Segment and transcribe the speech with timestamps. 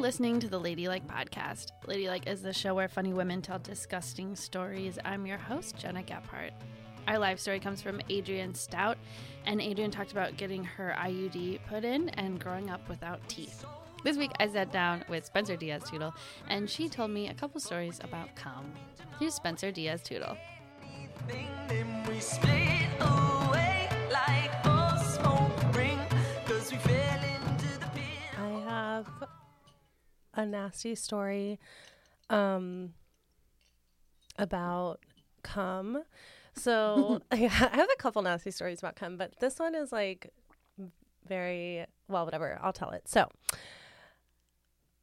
[0.00, 1.72] listening to the Ladylike podcast.
[1.86, 4.98] Ladylike is the show where funny women tell disgusting stories.
[5.04, 6.52] I'm your host, Gena Gephart.
[7.06, 8.96] Our live story comes from Adrienne Stout,
[9.44, 13.62] and Adrienne talked about getting her IUD put in and growing up without teeth.
[14.02, 16.14] This week, I sat down with Spencer Diaz Tootle,
[16.48, 18.72] and she told me a couple stories about cum.
[19.18, 20.34] Here's Spencer Diaz Tootle.
[28.38, 29.06] I have
[30.34, 31.58] a nasty story
[32.28, 32.94] um
[34.38, 35.00] about
[35.42, 36.02] cum.
[36.54, 40.32] So I have a couple nasty stories about cum, but this one is like
[41.26, 42.58] very well, whatever.
[42.62, 43.08] I'll tell it.
[43.08, 43.28] So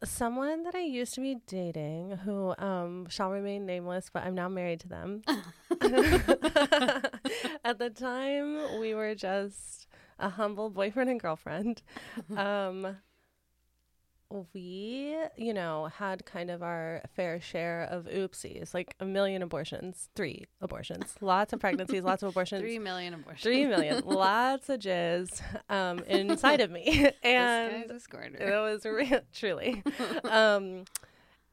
[0.04, 4.50] someone that I used to be dating who um shall remain nameless, but I'm now
[4.50, 5.22] married to them.
[7.64, 9.88] At the time we were just
[10.20, 11.82] a humble boyfriend and girlfriend.
[12.36, 12.98] Um
[14.54, 20.10] we, you know, had kind of our fair share of oopsies, like a million abortions,
[20.16, 22.62] three abortions, lots of pregnancies, lots of abortions.
[22.62, 23.44] Three million abortions.
[23.44, 28.86] Three million, lots of jizz um, inside of me, and this guy's a it was
[28.86, 29.84] real, truly.
[30.26, 30.84] um,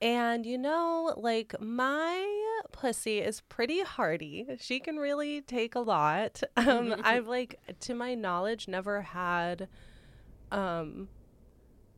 [0.01, 4.47] and you know, like my pussy is pretty hardy.
[4.61, 6.43] She can really take a lot.
[6.57, 9.69] Um, I've like, to my knowledge, never had
[10.51, 11.09] um,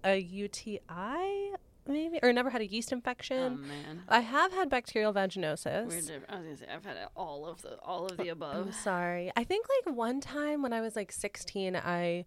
[0.07, 1.53] a UTI,
[1.87, 3.63] maybe, or never had a yeast Oh infection.
[3.67, 4.03] man.
[4.09, 5.87] I have had bacterial vaginosis.
[5.87, 8.67] We're I was gonna say I've had all of the all of the oh, above.
[8.67, 9.33] I'm sorry.
[9.37, 12.25] I think like one time when I was like 16, I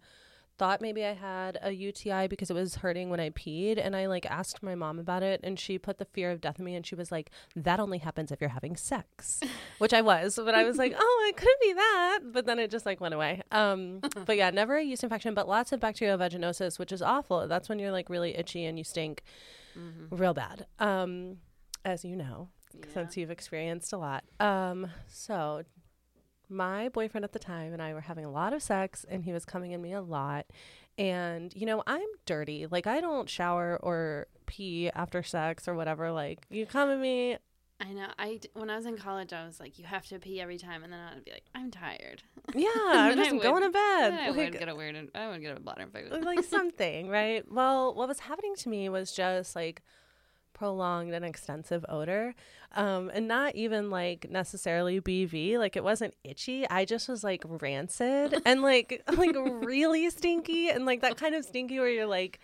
[0.60, 3.80] thought maybe I had a UTI because it was hurting when I peed.
[3.82, 6.58] And I like asked my mom about it and she put the fear of death
[6.58, 9.40] in me and she was like, that only happens if you're having sex,
[9.78, 10.36] which I was.
[10.36, 12.18] But I was like, oh, it couldn't be that.
[12.30, 13.40] But then it just like went away.
[13.50, 17.48] Um, but yeah, never a yeast infection, but lots of bacterial vaginosis, which is awful.
[17.48, 19.22] That's when you're like really itchy and you stink
[20.10, 20.66] real bad.
[20.78, 21.38] Um,
[21.86, 22.50] as you know,
[22.92, 24.24] since you've experienced a lot.
[24.38, 25.62] Um, so
[26.50, 29.32] my boyfriend at the time and I were having a lot of sex and he
[29.32, 30.46] was coming in me a lot.
[30.98, 32.66] And, you know, I'm dirty.
[32.70, 36.10] Like, I don't shower or pee after sex or whatever.
[36.12, 37.38] Like, you come at me.
[37.82, 38.08] I know.
[38.18, 40.82] I when I was in college, I was like, you have to pee every time,
[40.84, 42.22] and then I'd be like, I'm tired.
[42.54, 44.12] Yeah, I'm just would- going to bed.
[44.12, 45.08] I Like, would get a weird.
[45.14, 46.20] I would get a bladder infection.
[46.22, 47.50] like something, right?
[47.50, 49.80] Well, what was happening to me was just like
[50.52, 52.34] prolonged and extensive odor.
[52.72, 55.58] Um, and not even like necessarily BV.
[55.58, 56.68] Like it wasn't itchy.
[56.68, 61.44] I just was like rancid and like like really stinky and like that kind of
[61.44, 62.40] stinky where you're like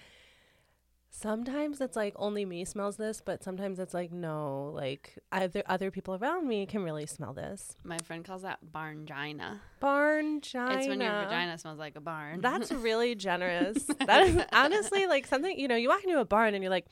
[1.17, 5.91] sometimes it's like only me smells this, but sometimes it's like no, like other other
[5.91, 7.77] people around me can really smell this.
[7.85, 9.61] My friend calls that barngina.
[9.81, 10.75] Barn gina.
[10.75, 12.41] It's when your vagina smells like a barn.
[12.41, 13.85] That's really generous.
[14.07, 16.87] That is honestly like something, you know, you walk into a barn and you're like,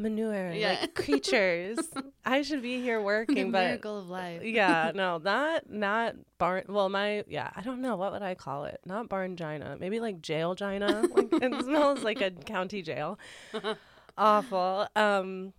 [0.00, 0.78] manure, Yeah.
[0.80, 1.78] like creatures.
[2.24, 4.42] I should be here working, but miracle of life.
[4.42, 6.64] yeah, no, not not barn.
[6.68, 8.80] Well, my yeah, I don't know what would I call it.
[8.84, 11.02] Not barn gina, maybe like jail gina.
[11.14, 13.18] Like, it smells like a county jail.
[14.18, 14.88] Awful.
[14.96, 15.52] Um.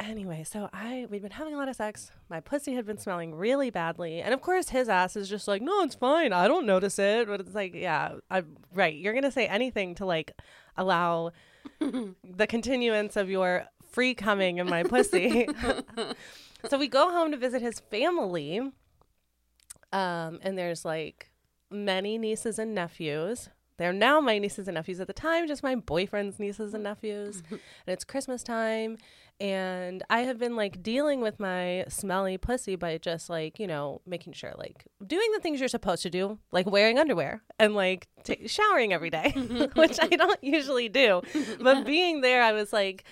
[0.00, 2.12] Anyway, so I we'd been having a lot of sex.
[2.30, 5.60] My pussy had been smelling really badly, and of course his ass is just like,
[5.60, 6.32] no, it's fine.
[6.32, 7.26] I don't notice it.
[7.26, 8.94] But it's like, yeah, I right.
[8.94, 10.30] You're gonna say anything to like
[10.76, 11.32] allow
[11.80, 15.48] the continuance of your free coming in my pussy.
[16.68, 18.60] so we go home to visit his family.
[19.92, 21.30] Um, and there's like
[21.70, 23.48] many nieces and nephews.
[23.78, 27.42] They're now my nieces and nephews at the time, just my boyfriend's nieces and nephews.
[27.50, 28.98] and it's Christmas time.
[29.40, 34.00] And I have been like dealing with my smelly pussy by just like, you know,
[34.04, 38.08] making sure like doing the things you're supposed to do, like wearing underwear and like
[38.24, 39.30] t- showering every day,
[39.74, 41.22] which I don't usually do.
[41.60, 43.04] But being there, I was like,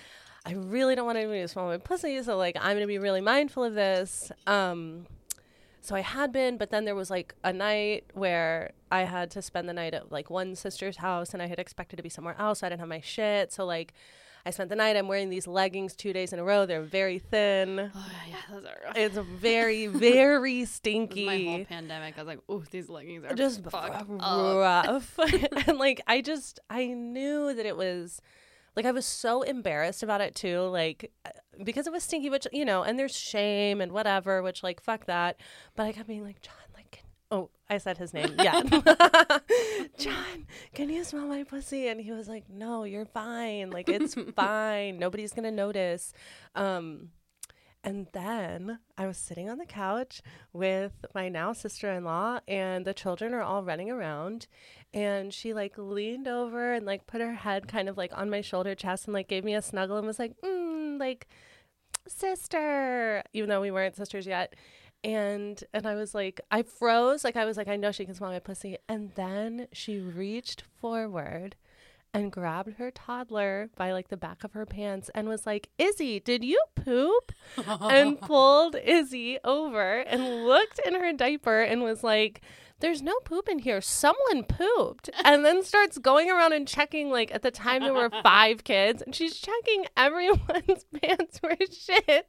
[0.45, 2.21] I really don't want anybody to smell my pussy.
[2.23, 4.29] So like, I'm going to be really mindful of this.
[4.47, 5.07] Um,
[5.79, 9.41] so I had been, but then there was like a night where I had to
[9.41, 12.35] spend the night at like one sister's house and I had expected to be somewhere
[12.37, 12.63] else.
[12.63, 13.53] I didn't have my shit.
[13.53, 13.93] So like
[14.47, 14.95] I spent the night.
[14.95, 16.65] I'm wearing these leggings two days in a row.
[16.65, 17.91] They're very thin.
[17.93, 18.95] Oh yeah, those are rough.
[18.95, 21.25] It's very, very stinky.
[21.25, 22.15] my whole pandemic.
[22.17, 24.55] I was like, oh, these leggings are just fucked f- up.
[24.57, 25.19] rough.
[25.67, 28.21] and like I just I knew that it was
[28.77, 31.11] like I was so embarrassed about it too, like
[31.61, 35.07] because it was stinky, which you know, and there's shame and whatever, which like fuck
[35.07, 35.41] that.
[35.75, 36.53] But I kept being like, John,
[37.31, 38.61] oh, I said his name, yeah,
[39.97, 41.87] John, can you smell my pussy?
[41.87, 46.13] And he was like, No, you're fine, like it's fine, nobody's gonna notice.
[46.55, 47.09] Um,
[47.83, 50.21] And then I was sitting on the couch
[50.51, 54.47] with my now sister in law, and the children are all running around.
[54.93, 58.41] And she like leaned over and like put her head kind of like on my
[58.41, 61.27] shoulder chest and like gave me a snuggle and was like, mm, like,
[62.07, 64.55] sister, even though we weren't sisters yet.
[65.03, 67.23] And and I was like, I froze.
[67.23, 68.77] Like I was like, I know she can smell my pussy.
[68.87, 71.55] And then she reached forward
[72.13, 76.19] and grabbed her toddler by like the back of her pants and was like, Izzy,
[76.19, 77.31] did you poop?
[77.81, 82.41] and pulled Izzy over and looked in her diaper and was like,
[82.79, 83.81] there's no poop in here.
[83.81, 85.09] Someone pooped.
[85.23, 89.01] And then starts going around and checking, like, at the time there were five kids,
[89.01, 92.27] and she's checking everyone's pants for shit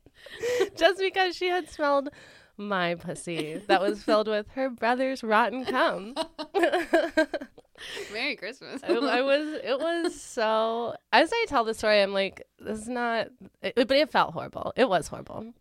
[0.76, 2.09] just because she had smelled
[2.58, 6.14] my pussy that was filled with her brother's rotten cum.
[8.12, 8.82] Merry Christmas.
[8.82, 12.88] I, I was, it was so, as I tell the story, I'm like, this is
[12.88, 13.28] not,
[13.62, 14.72] it, but it felt horrible.
[14.76, 15.52] It was horrible.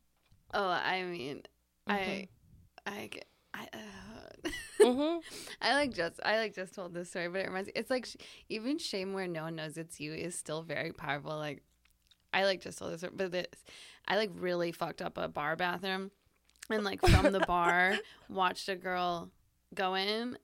[0.53, 1.44] Oh, I mean,
[1.85, 2.27] I,
[2.88, 3.09] I, I,
[3.53, 4.49] I, uh,
[4.83, 5.21] Mhm.
[5.61, 8.05] I like just, I like just told this story, but it reminds me, it's like
[8.05, 8.15] sh-
[8.49, 11.35] even shame where no one knows it's you is still very powerful.
[11.38, 11.61] Like,
[12.33, 13.47] I like just told this, story, but this,
[14.07, 16.11] I like really fucked up a bar bathroom,
[16.69, 17.97] and like from the bar
[18.29, 19.29] watched a girl
[19.73, 20.37] go in.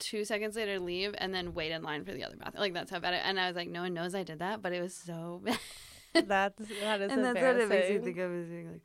[0.00, 2.60] Two seconds later, leave and then wait in line for the other bathroom.
[2.60, 3.22] Like that's how bad it.
[3.24, 5.40] And I was like, no one knows I did that, but it was so
[6.14, 6.54] bad.
[6.58, 8.82] That's, that is and that's what it makes me think of is being like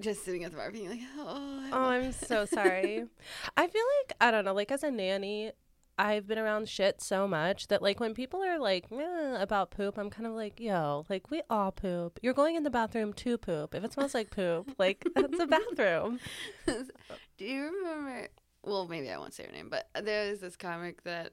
[0.00, 3.06] just sitting at the bar being like oh, Oh, I'm so sorry.
[3.56, 5.52] I feel like I don't know, like as a nanny,
[5.98, 9.96] I've been around shit so much that like when people are like "Eh," about poop,
[9.96, 12.18] I'm kind of like, yo, like we all poop.
[12.22, 13.74] You're going in the bathroom to poop.
[13.74, 16.20] If it smells like poop, like it's a bathroom.
[16.66, 18.28] do you remember
[18.62, 21.32] well maybe i won't say her name but there was this comic that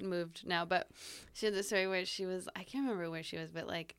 [0.00, 0.88] moved now but
[1.32, 3.96] she had this story where she was i can't remember where she was but like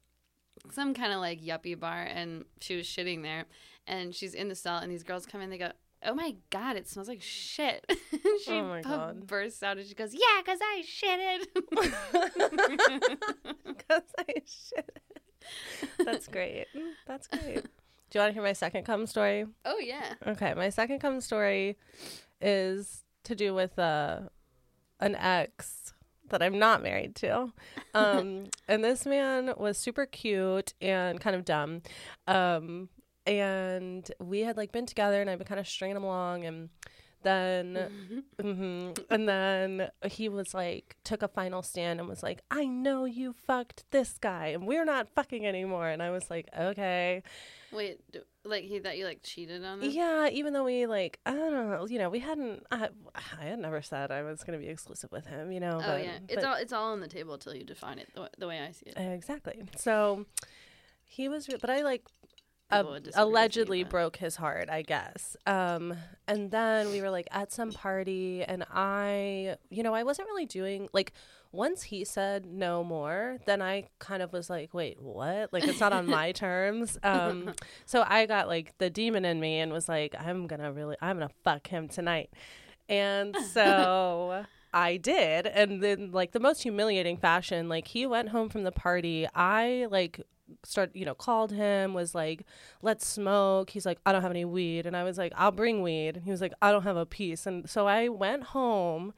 [0.72, 3.46] some kind of like yuppie bar and she was shitting there
[3.88, 5.72] and she's in the stall and these girls come in they go
[6.06, 7.86] oh my god it smells like shit
[8.44, 9.26] she Oh my God.
[9.28, 11.46] bursts out and she goes yeah because i shitted
[13.66, 15.00] Because I shit.
[16.04, 16.66] That's great.
[17.06, 17.64] That's great.
[17.64, 17.70] Do
[18.14, 19.46] you want to hear my second cum story?
[19.66, 21.78] oh yeah Okay, my second cum story
[22.42, 24.22] is to do with uh,
[25.00, 25.94] an ex
[26.30, 27.52] that I'm not married to.
[27.94, 31.82] Um, and this man was super cute and kind of dumb.
[32.28, 32.90] Um,
[33.26, 36.70] and we had like been together and I've been kind of stringing him along and
[37.24, 42.66] then hmm and then he was like took a final stand and was like i
[42.66, 47.24] know you fucked this guy and we're not fucking anymore and i was like okay
[47.74, 51.20] wait do, like he thought you like cheated on him yeah, even though we like,
[51.26, 52.64] I don't know, you know, we hadn't.
[52.72, 55.80] I, I had never said I was going to be exclusive with him, you know.
[55.84, 58.08] oh but, yeah it's but- all it's all on the table until you define it
[58.14, 59.64] the, the way i see it exactly.
[59.78, 60.26] So
[61.06, 62.04] he was, re- but I like
[62.72, 65.36] Disagree with me, allegedly broke his heart, I guess.
[65.46, 65.96] Um,
[66.28, 70.46] and then we were like at some party, and I, you know, I wasn't really
[70.46, 71.14] doing like.
[71.52, 75.54] Once he said no more, then I kind of was like, wait, what?
[75.54, 76.98] Like it's not on my terms.
[77.02, 77.54] Um,
[77.86, 81.16] so I got like the demon in me and was like, I'm gonna really, I'm
[81.18, 82.30] gonna fuck him tonight.
[82.90, 85.48] And so I did.
[85.48, 89.26] And then, like, the most humiliating fashion, like, he went home from the party.
[89.34, 90.20] I, like,
[90.64, 92.46] start you know called him was like
[92.82, 93.70] let's smoke.
[93.72, 94.86] He's like i don't have any weed.
[94.86, 96.18] And i was like i'll bring weed.
[96.18, 97.46] And he was like i don't have a piece.
[97.46, 99.14] And so i went home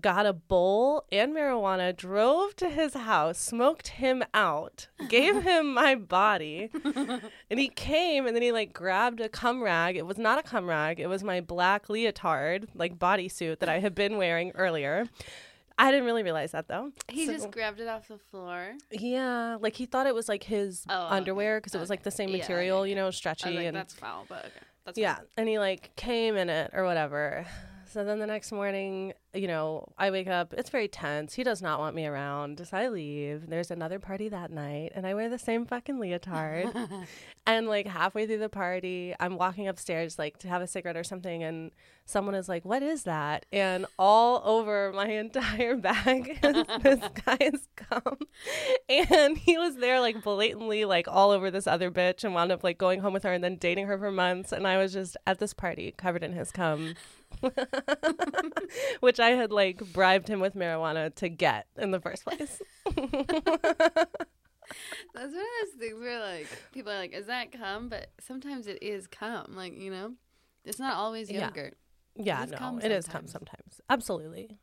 [0.00, 5.94] got a bowl and marijuana drove to his house smoked him out gave him my
[5.94, 6.70] body
[7.50, 9.96] and he came and then he like grabbed a cum rag.
[9.96, 11.00] It was not a cum rag.
[11.00, 15.06] It was my black leotard like bodysuit that i had been wearing earlier
[15.78, 18.74] i didn't really realize that though He So- just grabbed it off the floor.
[18.90, 22.10] yeah, like he thought it was like his Oh, underwear because it was like the
[22.10, 22.90] same Yeah, material, okay.
[22.90, 24.50] you know, stretchy like, and that's foul, but okay.
[24.84, 27.44] That's yeah, and he like came in it or whatever.
[27.88, 30.52] So then the next morning, you know, I wake up.
[30.56, 31.34] It's very tense.
[31.34, 32.66] He does not want me around.
[32.66, 33.48] So I leave.
[33.48, 36.74] There's another party that night, and I wear the same fucking leotard.
[37.46, 41.04] and like halfway through the party, I'm walking upstairs like to have a cigarette or
[41.04, 41.70] something, and
[42.06, 47.68] someone is like, "What is that?" And all over my entire bag is this guy's
[47.76, 48.18] cum,
[48.88, 52.64] and he was there like blatantly like all over this other bitch, and wound up
[52.64, 54.50] like going home with her and then dating her for months.
[54.50, 56.94] And I was just at this party covered in his cum.
[59.00, 62.60] Which I had like bribed him with marijuana to get in the first place.
[65.14, 68.66] That's one of those things where like people are like, "Is that cum?" But sometimes
[68.66, 69.54] it is cum.
[69.54, 70.14] Like you know,
[70.64, 71.46] it's not always Yeah.
[71.46, 71.76] yogurt.
[72.16, 73.32] Yeah, is no, it is cum sometimes.
[73.32, 73.80] sometimes.
[73.90, 74.58] Absolutely.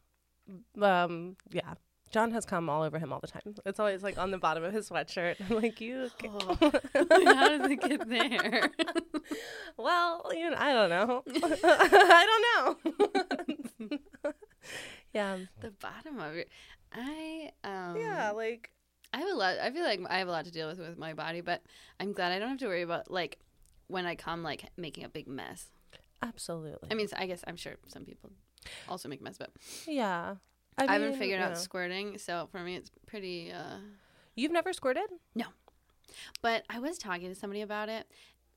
[0.82, 1.76] Um, yeah.
[2.14, 3.56] John has come all over him all the time.
[3.66, 5.36] It's always like on the bottom of his sweatshirt.
[5.50, 6.10] I'm like, you.
[6.22, 6.56] ca- Oh.
[7.26, 8.70] How does it get there?
[9.78, 11.24] Well, you know, I don't know.
[11.64, 12.80] I don't
[13.90, 13.98] know.
[15.14, 15.38] yeah.
[15.62, 16.50] the bottom of it.
[16.94, 18.32] I um Yeah.
[18.32, 18.70] Like.
[19.16, 19.58] I have a lot.
[19.60, 21.62] I feel like I have a lot to deal with with my body, but
[22.00, 23.40] I'm glad I don't have to worry about like
[23.88, 25.68] when I come like making a big mess.
[26.22, 26.90] Absolutely.
[26.92, 28.32] I mean, I guess I'm sure some people
[28.90, 29.52] also make a mess, but
[29.88, 30.36] yeah.
[30.78, 33.52] I, haven't figured you out squirting, so for me it's pretty.
[33.52, 33.78] uh
[34.36, 35.06] You've never squirted?
[35.36, 35.46] No,
[36.42, 38.08] but I was talking to somebody about it,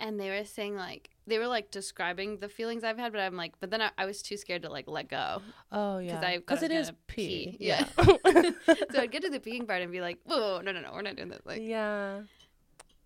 [0.01, 3.37] and they were saying like they were like describing the feelings I've had, but I'm
[3.37, 5.43] like, but then I, I was too scared to like let go
[5.73, 6.37] Oh yeah.
[6.37, 7.57] Because it is pee.
[7.57, 7.57] pee.
[7.61, 7.85] Yeah.
[7.97, 11.03] so I'd get to the peeing part and be like, whoa, no, no, no, we're
[11.03, 11.41] not doing this.
[11.45, 12.21] Like, yeah.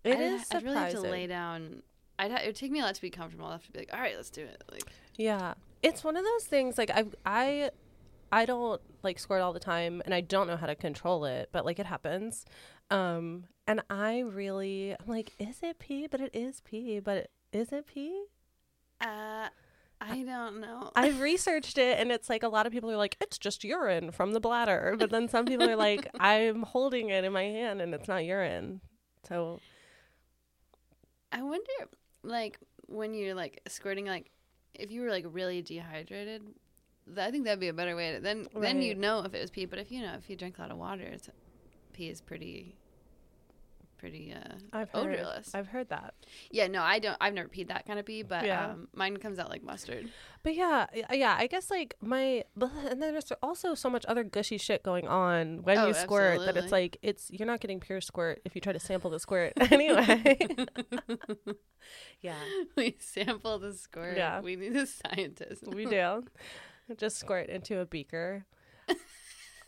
[0.03, 1.83] It I'd, is I'd really have to lay down.
[2.19, 3.47] I'd ha- it would take me a lot to be comfortable.
[3.47, 4.63] I'd have to be like, all right, let's do it.
[4.71, 4.83] Like,
[5.17, 5.55] Yeah.
[5.83, 7.71] It's one of those things like I I
[8.31, 11.49] I don't like squirt all the time and I don't know how to control it,
[11.51, 12.45] but like it happens.
[12.89, 16.07] Um and I really I'm like is it pee?
[16.07, 18.23] But it is pee, but is it pee?
[19.01, 19.47] uh,
[19.99, 20.91] I don't know.
[20.95, 24.11] I've researched it and it's like a lot of people are like it's just urine
[24.11, 27.81] from the bladder, but then some people are like I'm holding it in my hand
[27.81, 28.81] and it's not urine.
[29.27, 29.59] So
[31.31, 31.71] I wonder,
[32.23, 34.31] like, when you're like squirting, like,
[34.73, 36.43] if you were like really dehydrated,
[37.17, 39.51] I think that'd be a better way to then then you'd know if it was
[39.51, 39.65] pee.
[39.65, 41.29] But if you know if you drink a lot of water, it's
[41.93, 42.75] pee is pretty
[43.97, 45.53] pretty uh I've heard odorless.
[45.53, 46.15] I've heard that.
[46.49, 47.15] yeah, no, I don't.
[47.21, 48.71] I've never peed that kind of pee, but Yeah.
[48.71, 50.09] um, mine comes out like mustard.
[50.41, 54.57] But yeah, yeah, I guess like my, and then there's also so much other gushy
[54.57, 58.01] shit going on when Oh, you squirt that it's like it's you're not getting pure
[58.01, 60.35] squirt if you try to sample the squirt anyway.
[62.21, 62.35] yeah,
[62.75, 64.17] we sample the squirt.
[64.17, 64.41] Yeah.
[64.41, 65.67] we need a scientist.
[65.67, 66.23] we do.
[66.97, 68.45] Just squirt into a beaker.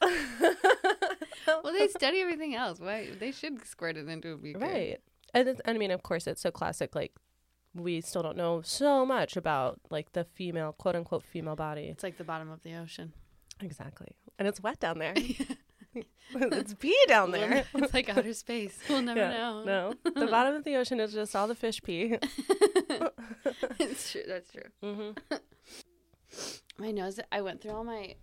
[0.01, 2.79] well, they study everything else.
[2.79, 4.97] Why they should squirt it into a beaker, Right,
[5.33, 6.95] and it's, I mean, of course, it's so classic.
[6.95, 7.13] Like
[7.73, 11.83] we still don't know so much about like the female, quote unquote, female body.
[11.83, 13.13] It's like the bottom of the ocean.
[13.61, 15.13] Exactly, and it's wet down there.
[16.35, 17.65] it's pee down there.
[17.75, 18.77] it's like outer space.
[18.89, 19.63] We'll never Yeah, know.
[19.63, 22.17] No, the bottom of the ocean is just all the fish pee.
[23.79, 24.23] it's true.
[24.27, 24.63] That's true.
[24.81, 25.35] hmm
[26.77, 27.19] My nose.
[27.31, 28.15] I went through all my.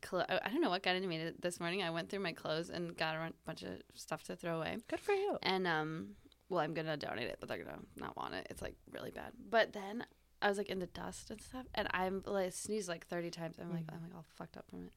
[0.00, 1.82] Clo- I don't know what got into me this morning.
[1.82, 4.76] I went through my clothes and got a bunch of stuff to throw away.
[4.88, 5.38] Good for you.
[5.42, 6.10] And um,
[6.48, 8.46] well, I'm gonna donate it, but they're gonna not want it.
[8.50, 9.32] It's like really bad.
[9.50, 10.04] But then
[10.40, 13.56] I was like in the dust and stuff, and I'm like sneezed like 30 times.
[13.60, 14.92] I'm like I'm like all fucked up from it.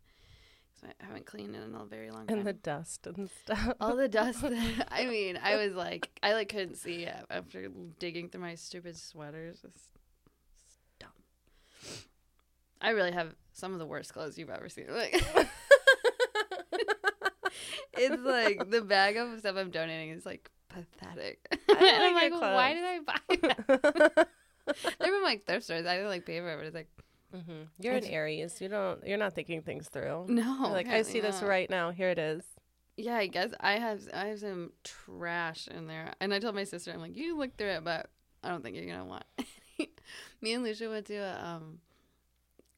[0.84, 2.40] I haven't cleaned it in a very long time.
[2.40, 3.74] And the dust and stuff.
[3.80, 4.42] all the dust.
[4.42, 7.70] that- I mean, I was like, I like couldn't see after
[8.00, 9.60] digging through my stupid sweaters.
[9.62, 9.72] Dumb.
[12.82, 14.88] I really have some of the worst clothes you've ever seen.
[14.90, 15.14] Like,
[17.94, 21.40] it's like the bag of stuff I'm donating is like pathetic.
[21.70, 24.28] and I'm like your why did I buy that?
[25.00, 25.86] They're from like thrift stores.
[25.86, 26.90] I didn't like pay for it, but it's like,
[27.34, 28.60] hmm You're an Aries.
[28.62, 29.06] You don't.
[29.06, 30.26] You're not thinking things through.
[30.30, 30.58] no.
[30.64, 31.92] You're like I see apparently this right now.
[31.92, 32.44] Here it is.
[32.98, 36.64] Yeah, I guess I have I have some trash in there, and I told my
[36.66, 38.10] sister, I'm like, you look through it, but
[38.44, 39.24] I don't think you're gonna want.
[40.42, 41.80] Me and Lucia went to a um,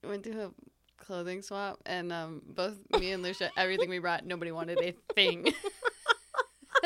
[0.08, 0.52] went to a
[0.98, 5.48] clothing swap, and um, both me and Lucia, everything we brought, nobody wanted a thing.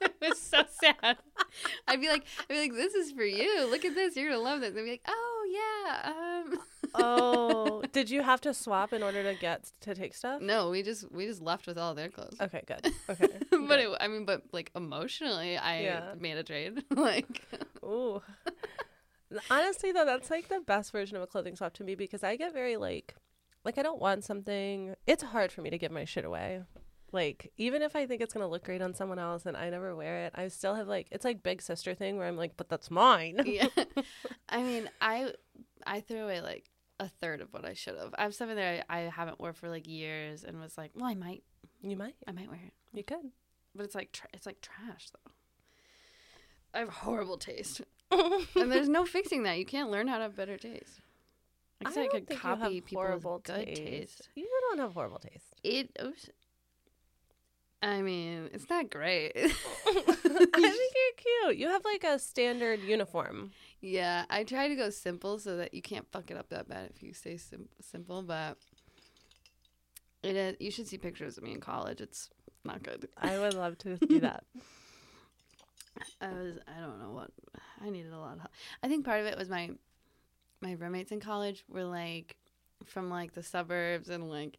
[0.00, 1.16] it was so sad.
[1.86, 3.66] I'd be like, I'd be like, this is for you.
[3.70, 4.16] Look at this.
[4.16, 4.72] You're gonna love this.
[4.74, 6.12] They'd be like, oh yeah.
[6.12, 6.58] Um.
[6.94, 10.42] Oh, did you have to swap in order to get to take stuff?
[10.42, 12.36] no, we just we just left with all their clothes.
[12.38, 12.92] Okay, good.
[13.08, 13.28] Okay.
[13.50, 16.12] but it, I mean, but like emotionally, I Yeah.
[16.20, 16.84] made a trade.
[16.90, 17.46] like,
[17.82, 18.20] Ooh.
[19.50, 22.36] Honestly, though, that's like the best version of a clothing swap to me because I
[22.36, 23.14] get very like,
[23.64, 24.94] like I don't want something.
[25.06, 26.62] It's hard for me to give my shit away.
[27.12, 29.94] Like even if I think it's gonna look great on someone else and I never
[29.94, 32.68] wear it, I still have like it's like big sister thing where I'm like, but
[32.68, 33.42] that's mine.
[33.44, 33.66] yeah.
[34.48, 35.32] I mean, I
[35.86, 36.70] I threw away like
[37.00, 38.14] a third of what I should have.
[38.16, 41.06] I have something that I, I haven't wore for like years, and was like, well,
[41.06, 41.42] I might,
[41.82, 42.14] You might.
[42.26, 43.30] I might wear it, You could.
[43.74, 45.32] but it's like tra- it's like trash though.
[46.74, 47.82] I have horrible taste,
[48.56, 49.58] and there's no fixing that.
[49.58, 51.00] You can't learn how to have better taste.
[51.80, 53.78] I guess I, don't could think you copy have people's horrible good taste.
[53.78, 54.28] taste.
[54.34, 55.46] You don't have horrible taste.
[55.64, 55.90] It.
[56.02, 56.28] oops.
[57.82, 59.32] I mean, it's not great.
[59.36, 61.56] I think you're cute.
[61.56, 63.50] You have like a standard uniform.
[63.80, 66.90] Yeah, I try to go simple so that you can't fuck it up that bad
[66.94, 68.22] if you stay sim- simple.
[68.22, 68.56] But
[70.22, 70.56] it is.
[70.60, 72.00] You should see pictures of me in college.
[72.00, 72.30] It's
[72.64, 73.08] not good.
[73.16, 74.44] I would love to do that.
[76.20, 76.58] I was.
[76.68, 77.30] I don't know what.
[77.80, 78.38] I needed a lot of.
[78.40, 78.52] help.
[78.82, 79.70] I think part of it was my
[80.60, 82.36] my roommates in college were like
[82.84, 84.58] from like the suburbs and like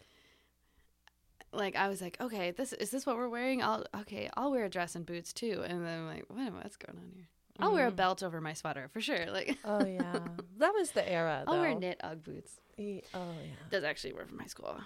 [1.51, 3.61] like I was like, okay, this is this what we're wearing?
[3.61, 5.63] I'll okay, I'll wear a dress and boots too.
[5.65, 7.27] And then I'm like, a what's going on here?
[7.59, 7.95] I'll wear a Mhm.
[7.95, 9.29] belt over my sweater for sure.
[9.31, 10.19] Like Oh yeah,
[10.57, 11.43] that was the era.
[11.47, 12.59] I'll wear knit UGG boots.
[12.77, 14.79] E- Oh yeah, Does actually work for my school.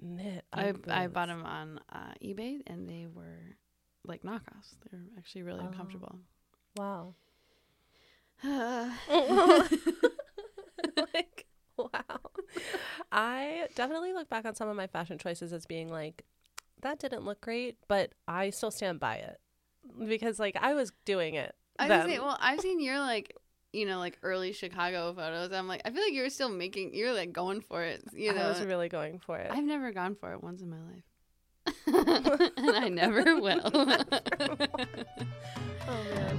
[0.00, 0.44] knit.
[0.52, 1.14] I Ugg I boots.
[1.14, 3.56] bought them on uh, eBay and they were
[4.04, 4.76] like knockoffs.
[4.90, 5.66] They're actually really Oh.
[5.68, 6.18] uncomfortable.
[6.76, 7.14] Wow.
[8.42, 9.68] I
[11.14, 11.46] like
[11.76, 12.20] wow.
[13.12, 16.24] I definitely look back on some of my fashion choices as being like
[16.82, 19.40] that didn't look great, but I still stand by it
[20.06, 21.54] because like I was doing it.
[21.78, 23.34] I was saying, well, I've seen your like,
[23.72, 25.50] you know, like early Chicago photos.
[25.52, 28.02] I'm like, I feel like you were still making, you're like going for it.
[28.12, 29.50] You know, I was really going for it.
[29.50, 31.02] I've never gone for it once in my life.
[31.66, 31.86] And
[32.76, 33.60] I never will.
[33.64, 33.86] oh
[36.14, 36.38] man.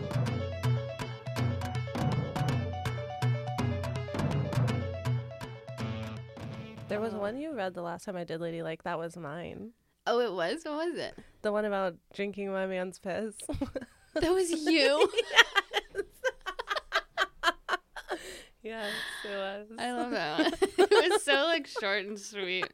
[6.88, 7.20] There was Oh.
[7.20, 8.84] one you read the last time I did Ladylike.
[8.84, 9.72] That was mine.
[10.08, 10.62] oh, it was?
[10.64, 11.16] What was it?
[11.42, 13.36] The one about drinking my man's piss.
[14.22, 15.10] That was you.
[18.64, 18.90] yes,
[19.26, 19.68] it was.
[19.78, 20.40] I love that.
[20.40, 20.54] one.
[20.78, 22.66] it was so like short and sweet.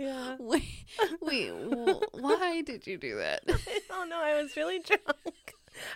[0.00, 0.36] Yeah.
[0.40, 0.86] Wait,
[1.20, 3.42] wait, wh- why did you do that?
[3.90, 5.02] oh no, I was really drunk.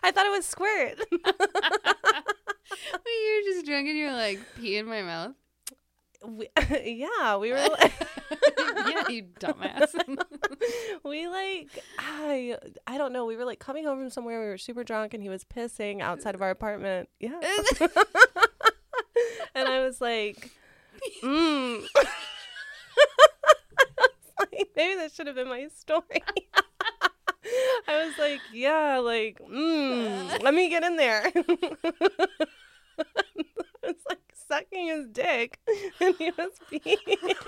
[0.03, 0.99] I thought it was squirt.
[1.11, 1.23] Wait,
[3.07, 5.33] you were just drunk and you're like pee in my mouth.
[6.23, 6.49] we,
[6.85, 7.67] yeah, we were.
[7.67, 7.93] Like,
[8.89, 9.95] yeah, you dumbass.
[11.03, 13.25] we like I I don't know.
[13.25, 14.39] We were like coming home from somewhere.
[14.39, 17.09] We were super drunk, and he was pissing outside of our apartment.
[17.21, 17.41] Yeah,
[19.55, 20.51] and I was like,
[21.23, 21.87] mm.
[24.57, 26.05] Like, maybe that should have been my story.
[27.89, 31.31] I was like, yeah, like, mm, let me get in there.
[31.37, 31.43] I
[33.83, 35.59] was like sucking his dick,
[36.01, 37.45] and he was peeing.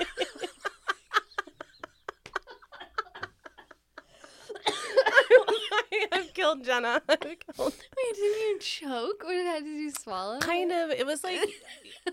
[4.69, 7.01] I have killed Gena.
[7.09, 9.25] I've killed Wait, didn't you choke?
[9.25, 10.39] Or did, did you swallow?
[10.41, 11.39] kind of it was like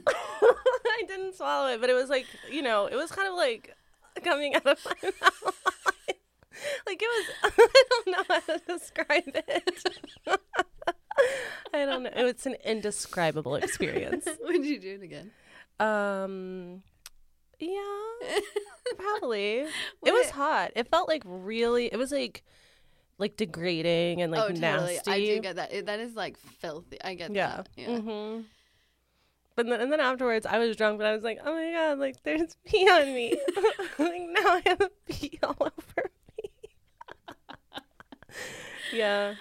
[0.06, 3.76] i didn't swallow it but it was like you know it was kind of like
[4.24, 5.62] coming out of my mouth
[6.88, 7.10] like it
[7.44, 9.84] was i don't know how to describe it
[11.74, 15.32] i don't know It's an indescribable experience Would you do it again?
[15.80, 16.84] um
[17.60, 18.40] yeah
[18.98, 19.60] probably
[20.06, 22.44] it was hot it felt like really it was like
[23.20, 24.60] like degrading and like oh, totally.
[24.62, 25.72] nasty I do get that.
[25.72, 26.98] It, that is like filthy.
[27.02, 27.58] I get Yeah.
[27.58, 27.70] that.
[27.78, 28.00] Yeah.
[28.00, 28.42] hmm
[29.56, 32.00] But then, and then afterwards, I was drunk, but I was like, "Oh my god!
[32.00, 33.38] Like, there's pee on me.
[34.00, 36.10] like now I have pee all over
[36.42, 36.50] me."
[38.92, 39.36] yeah.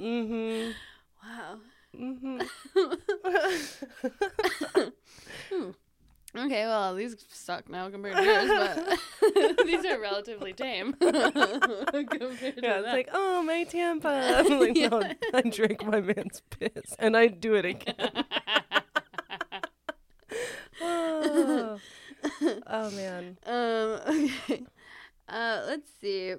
[0.00, 0.74] Mhm.
[1.22, 1.58] Wow.
[1.94, 2.48] Mhm.
[6.34, 12.60] Okay, well, these suck now compared to yours, but these are relatively tame compared to
[12.62, 12.92] Yeah, it's that.
[12.94, 17.54] like, "Oh my tampon." I'm like, no, I drink my man's piss, and I do
[17.54, 18.24] it again.
[20.82, 21.78] Oh.
[22.66, 23.36] oh man.
[23.46, 24.30] Um.
[24.48, 24.64] Okay.
[25.28, 25.62] Uh.
[25.66, 26.34] Let's see.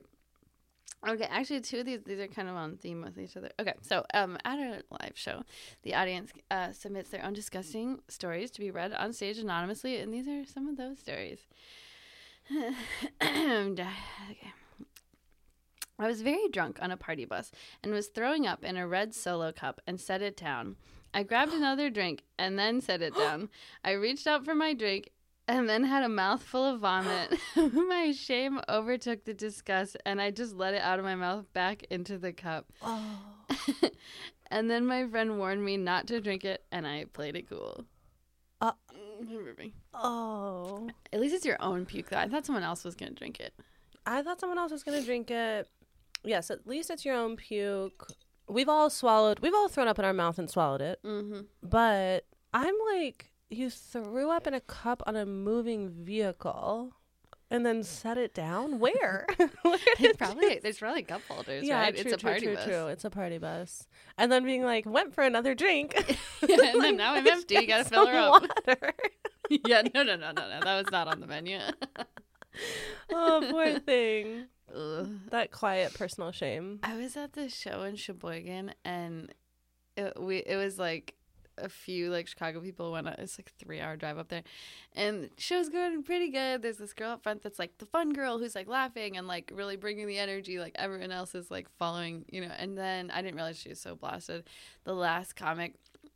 [1.08, 1.28] Okay.
[1.30, 3.50] Actually, two of these these are kind of on theme with each other.
[3.60, 3.74] Okay.
[3.82, 5.44] So, um, at our live show,
[5.84, 10.14] the audience uh, submits their own disgusting stories to be read on stage anonymously, and
[10.14, 11.40] these are some of those stories.
[13.22, 13.88] okay.
[16.00, 17.52] I was very drunk on a party bus
[17.84, 20.76] and was throwing up in a red solo cup and set it down.
[21.14, 23.50] I grabbed another drink and then set it down.
[23.84, 25.12] I reached out for my drink
[25.48, 27.38] and then had a mouthful of vomit.
[27.56, 31.84] my shame overtook the disgust and I just let it out of my mouth back
[31.90, 32.72] into the cup.
[32.82, 33.20] Oh.
[34.52, 37.86] and then my friend warned me not to drink it and I played it cool.
[38.62, 38.72] Uh.
[39.22, 40.90] Mm, Oh.
[41.12, 42.18] At least it's your own puke though.
[42.18, 43.54] I thought someone else was going to drink it.
[44.06, 45.70] I thought someone else was gonna drink it.
[46.24, 48.08] Yes, at least it's your own puke.
[48.48, 49.40] We've all swallowed.
[49.40, 51.00] We've all thrown up in our mouth and swallowed it.
[51.04, 51.42] Mm-hmm.
[51.62, 56.94] But I'm like, you threw up in a cup on a moving vehicle,
[57.54, 58.80] and then set it down.
[58.80, 59.28] Where?
[59.62, 61.96] Where probably there's probably cup holders, yeah, right?
[61.96, 62.66] true, it's a true, party true, bus.
[62.66, 62.88] true.
[62.88, 65.96] It's a party bus, and then being like, went for another drink.
[66.42, 67.56] and then now I'm empty.
[67.56, 68.42] You gotta fill her up.
[68.42, 68.94] Water.
[69.50, 70.60] yeah, no, no, no, no, no.
[70.64, 71.60] That was not on the menu.
[73.12, 74.46] oh, poor thing.
[74.74, 75.10] Ugh.
[75.30, 76.80] That quiet personal shame.
[76.84, 79.34] I was at this show in Sheboygan, and
[79.96, 81.16] it, we it was like
[81.58, 83.08] a few like Chicago people went.
[83.08, 84.44] Up, it's like a three hour drive up there,
[84.94, 86.62] and the show's going pretty good.
[86.62, 89.52] There's this girl up front that's like the fun girl who's like laughing and like
[89.54, 90.60] really bringing the energy.
[90.60, 92.52] Like everyone else is like following, you know.
[92.58, 94.46] And then I didn't realize she was so blasted.
[94.84, 95.76] The last comic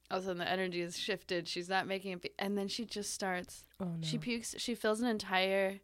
[0.09, 1.47] all of a sudden the energy is shifted.
[1.47, 3.65] She's not making it, and then she just starts.
[3.79, 3.91] Oh no.
[4.01, 4.55] She pukes.
[4.57, 5.79] She fills an entire.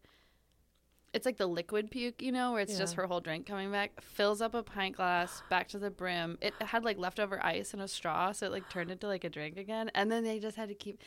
[1.13, 4.01] It's like the liquid puke, you know, where it's just her whole drink coming back.
[4.01, 6.39] Fills up a pint glass back to the brim.
[6.41, 9.29] It had like leftover ice and a straw, so it like turned into like a
[9.29, 9.91] drink again.
[9.93, 10.99] And then they just had to keep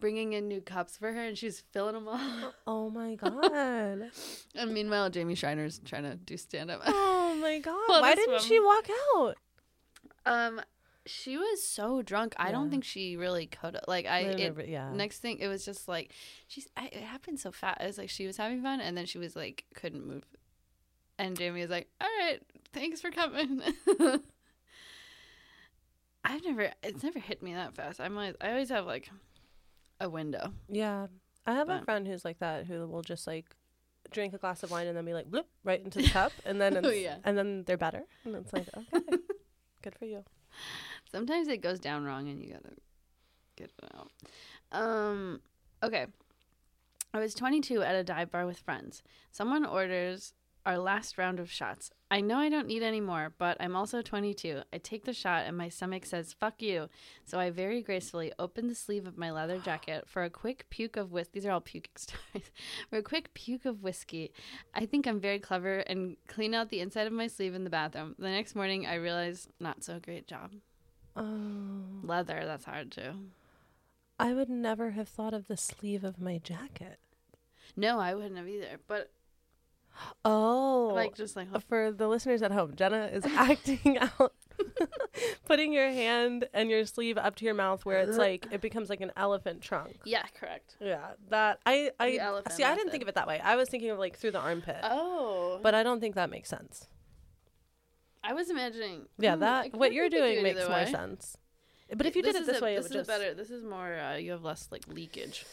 [0.00, 2.52] bringing in new cups for her, and she's filling them all.
[2.66, 4.10] oh my god.
[4.54, 6.82] and meanwhile, Jamie Shiner's trying to do stand up.
[6.84, 7.74] oh my god.
[7.86, 9.36] Why didn't one- she walk out?
[10.26, 10.60] Um,
[11.06, 12.34] she was so drunk.
[12.38, 13.78] I don't think she really could.
[13.86, 14.90] Like I, No, no, it, yeah.
[14.92, 16.12] next thing it was just like
[16.48, 16.66] she's.
[16.76, 17.80] I, it happened so fast.
[17.82, 20.24] It was like she was having fun, and then she was like couldn't move,
[21.18, 22.40] and Jamie was like, "All right,
[22.72, 23.60] thanks for coming."
[26.24, 26.70] I've never.
[26.82, 28.00] It's never hit me that fast.
[28.00, 28.34] I'm always.
[28.40, 29.10] I always have like
[30.00, 30.52] a window.
[30.68, 31.08] Yeah.
[31.46, 33.44] I have a friend who's like that who will just like
[34.10, 36.58] drink a glass of wine and then be like bloop right into the cup and
[36.58, 37.16] then Oh, yeah.
[37.24, 38.02] and then they're better.
[38.24, 39.18] And it's like, okay.
[39.82, 40.24] Good for you.
[41.14, 42.74] Sometimes it goes down wrong, and you gotta
[43.54, 44.10] get it out.
[44.72, 45.40] Um.
[45.80, 46.06] Okay.
[47.12, 49.04] I was 22 at a dive bar with friends.
[49.30, 50.34] Someone orders
[50.66, 51.92] our last round of shots.
[52.10, 54.62] I know I don't need any more, but I'm also 22.
[54.72, 56.88] I take the shot and my stomach says, fuck you.
[57.24, 60.96] So I very gracefully open the sleeve of my leather jacket for a quick puke
[60.96, 61.30] of whiskey.
[61.34, 62.50] These are all puking stories.
[62.90, 64.32] for a quick puke of whiskey.
[64.74, 67.70] I think I'm very clever and clean out the inside of my sleeve in the
[67.70, 68.16] bathroom.
[68.18, 70.50] The next morning, I realize, not so great job.
[71.16, 71.82] Oh.
[72.02, 73.12] Leather, that's hard too.
[74.18, 76.98] I would never have thought of the sleeve of my jacket.
[77.76, 78.78] No, I wouldn't have either.
[78.86, 79.10] But
[80.24, 80.90] Oh.
[80.94, 84.32] like, just like, for the listeners at home, Gena is acting out
[85.46, 88.88] putting your hand and your sleeve up to your mouth where it's like it becomes
[88.88, 89.96] like an elephant trunk.
[90.04, 90.76] yeah, correct.
[90.80, 91.00] Yeah,
[91.30, 92.10] that I I
[92.50, 92.62] see.
[92.62, 92.90] I didn't method.
[92.90, 93.40] think of it that way.
[93.40, 96.48] I was thinking of like through the armpit, Oh, but I don't think that makes
[96.48, 96.88] sense.
[98.26, 99.06] I was imagining.
[99.18, 100.90] Yeah, that what you're doing makes more way.
[100.90, 101.36] sense.
[101.94, 103.34] But if you did it this a- way, this it is just better.
[103.34, 103.94] This is more.
[103.94, 105.44] Uh, you have less like leakage.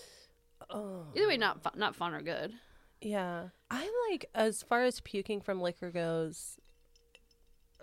[0.69, 2.53] Oh, Either way, not fun, not fun or good.
[3.01, 3.49] yeah.
[3.69, 6.57] I'm like as far as puking from liquor goes.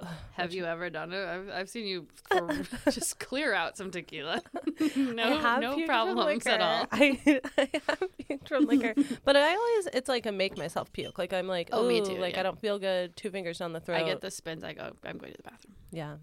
[0.32, 1.26] Have you ever done it?
[1.26, 2.48] I've, I've seen you for,
[2.90, 4.42] just clear out some tequila.
[4.96, 6.86] No, no problems at all.
[6.92, 7.18] I,
[7.58, 11.18] I have puked from liquor, but I always it's like a make myself puke.
[11.18, 12.40] Like I'm like, Oh, oh, me too, Like yeah.
[12.40, 13.16] I don't feel good.
[13.16, 13.96] Two fingers down the throat.
[13.96, 14.62] I get the spins.
[14.62, 14.92] I go.
[15.04, 15.74] I'm going to the bathroom.
[15.90, 16.16] Yeah.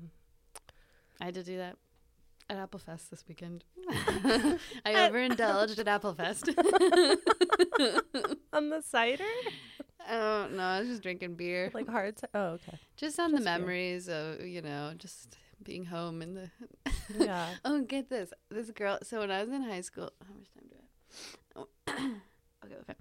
[1.19, 1.75] I had to do that
[2.49, 3.65] at Applefest this weekend.
[3.89, 6.47] I overindulged at Applefest.
[8.53, 9.23] On the cider,
[10.09, 11.69] oh no, I was just drinking beer.
[11.73, 12.15] like hard.
[12.33, 12.77] Oh, okay.
[12.97, 13.57] Just on the Just beer.
[13.59, 16.51] memories of you know just being home and the.
[17.19, 17.49] Yeah.
[17.63, 18.33] oh, get this!
[18.49, 18.97] This girl.
[19.03, 21.59] So when I was in high school, how much time do I?
[21.59, 21.67] have?
[21.85, 21.91] Oh,
[22.65, 22.93] okay, okay.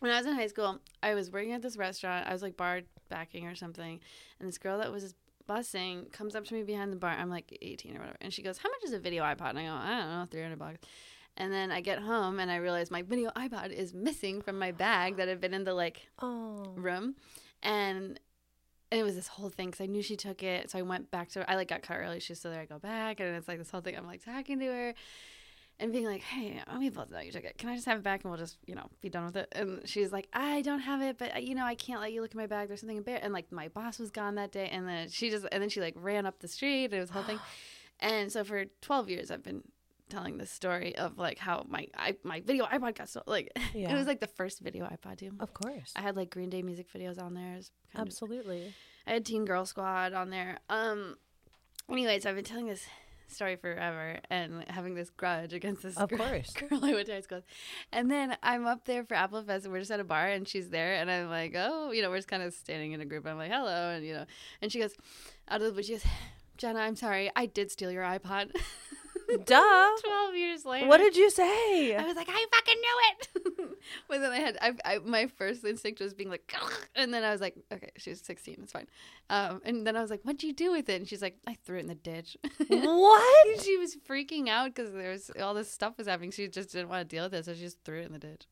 [0.00, 2.26] When I was in high school, I was working at this restaurant.
[2.26, 4.00] I was like bar backing or something,
[4.40, 5.14] and this girl that was
[5.48, 7.10] busing comes up to me behind the bar.
[7.10, 9.58] I'm like 18 or whatever, and she goes, "How much is a video iPod?" And
[9.60, 10.78] I go, "I don't know, 300 bucks."
[11.38, 14.72] And then I get home and I realize my video iPod is missing from my
[14.72, 16.72] bag that had been in the like Oh.
[16.76, 17.14] room
[17.62, 18.20] and
[18.90, 20.70] and it was this whole thing because I knew she took it.
[20.70, 21.50] So I went back to her.
[21.50, 22.20] I like got cut early.
[22.20, 22.62] She's still there.
[22.62, 23.94] I go back, and it's like this whole thing.
[23.96, 24.94] I'm like talking to her
[25.78, 27.58] and being like, "Hey, we both know you took it.
[27.58, 29.48] Can I just have it back and we'll just, you know, be done with it?"
[29.52, 32.22] And she's like, "I don't have it, but uh, you know, I can't let you
[32.22, 32.68] look in my bag.
[32.68, 35.44] There's something embarrassing." And like my boss was gone that day, and then she just
[35.52, 36.86] and then she like ran up the street.
[36.86, 37.40] And it was a whole thing.
[38.00, 39.64] And so for 12 years, I've been
[40.08, 43.24] telling this story of like how my I, my video iPod got stolen.
[43.26, 43.90] Like Yeah.
[43.94, 45.32] it was like the first video iPod too.
[45.40, 45.92] Of course.
[45.96, 47.56] I had like Green Day music videos on there.
[47.56, 48.72] Was of- Absolutely.
[49.06, 50.58] I had Teen Girl Squad on there.
[50.68, 51.16] Um.
[51.90, 52.84] Anyways, I've been telling this
[53.28, 56.52] story forever and having this grudge against this Of girl, course.
[56.68, 57.42] girl I went to high school.
[57.92, 60.46] And then I'm up there for Apple Fest and we're just at a bar and
[60.48, 63.04] she's there and I'm like, oh, you know, we're just kind of standing in a
[63.06, 63.26] group.
[63.26, 63.90] I'm like, hello.
[63.90, 64.24] And, you know,
[64.62, 64.94] and she goes,
[65.48, 66.04] out of the blue, she goes,
[66.56, 67.30] Gena, I'm sorry.
[67.36, 68.50] I did steal your iPod.
[69.44, 69.90] Duh.
[70.04, 70.86] 12 years later.
[70.86, 71.94] What did you say?
[71.96, 73.78] I was like, I fucking knew it.
[74.08, 76.50] but then I had, I, I, my first instinct was being like,
[76.94, 78.86] and then I was like, okay, she was 16, it's fine.
[79.28, 80.94] Um, and then I was like, what'd you do with it?
[81.00, 82.36] And she's like, I threw it in the ditch.
[82.68, 83.62] what?
[83.62, 86.30] she was freaking out because there was all this stuff was happening.
[86.30, 88.18] She just didn't want to deal with it, so she just threw it in the
[88.18, 88.46] ditch.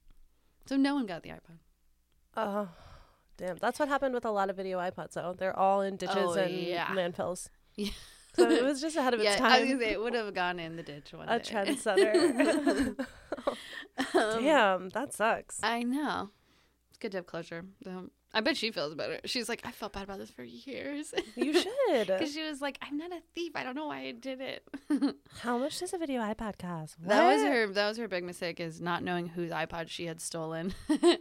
[0.66, 1.58] So no one got the iPod.
[2.36, 2.68] Oh,
[3.38, 3.56] damn.
[3.56, 5.34] That's what happened with a lot of video iPods, though.
[5.36, 6.86] They're all in ditches Oh, and yeah.
[6.88, 7.48] landfills.
[7.76, 7.90] Yeah.
[8.36, 9.78] So it was just ahead of its yeah, I was time.
[9.80, 11.50] say it would have gone in the ditch one a day.
[11.52, 13.06] trendsetter.
[14.14, 15.58] Um, Damn, that sucks.
[15.62, 16.28] I know.
[16.90, 17.64] It's good to have closure.
[17.86, 19.18] Um, I bet she feels better.
[19.24, 21.14] She's like, I felt bad about this for years.
[21.34, 22.06] You should.
[22.06, 23.52] Because she was like, I'm not a thief.
[23.54, 24.68] I don't know why I did it.
[25.40, 26.96] How much does a video iPod cost?
[27.06, 27.66] That was her.
[27.68, 30.74] That was her big mistake is not knowing whose iPod she had stolen,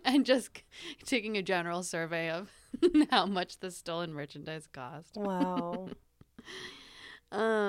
[0.03, 0.63] and just
[1.05, 2.49] taking a general survey of
[3.09, 5.15] how much the stolen merchandise cost.
[5.15, 5.89] Wow.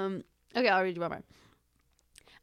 [0.07, 0.23] Um.
[0.57, 1.23] Okay, I'll read you one more.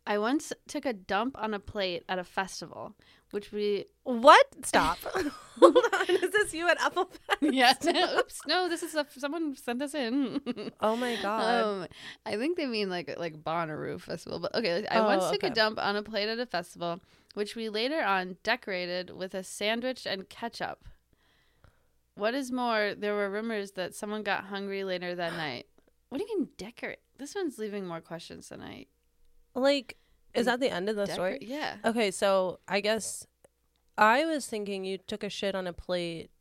[0.05, 2.93] I once took a dump on a plate at a festival,
[3.31, 4.45] which we What?
[4.65, 4.97] Stop.
[5.59, 6.09] Hold on.
[6.09, 7.41] Is this you at Apple Fest?
[7.41, 7.73] yeah.
[8.19, 8.41] Oops.
[8.45, 10.41] No, this is a, someone sent this in.
[10.81, 11.63] Oh my god.
[11.63, 11.87] um,
[12.25, 14.85] I think they mean like like Bonnaroo festival, but okay.
[14.91, 16.99] I Oh, once took a dump on a plate at a festival,
[17.33, 20.83] which we later on decorated with a sandwich and ketchup.
[22.15, 25.65] What is more, there were rumors that someone got hungry later that night.
[26.09, 26.99] What do you mean decorate?
[27.17, 28.87] This one's leaving more questions than I.
[29.55, 29.97] like,
[30.33, 31.37] is that the end of the decor- story?
[31.41, 31.75] Yeah.
[31.85, 33.27] Okay, so I guess
[33.97, 36.31] I was thinking you took a shit on a plate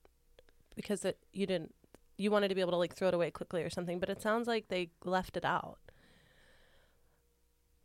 [0.75, 1.75] because it, you didn't
[2.17, 4.23] you wanted to be able to like throw it away quickly or something, but it
[4.23, 5.79] sounds like they left it out.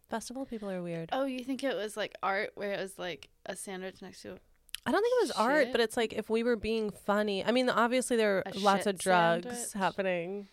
[0.10, 1.10] Festival people are weird.
[1.12, 4.38] Oh, you think it was like art where it was like a sandwich next to
[4.86, 7.44] I don't think it was art, but it's like if we were being funny.
[7.44, 9.74] I mean, obviously there are A lots of drugs sandwich?
[9.74, 10.48] happening,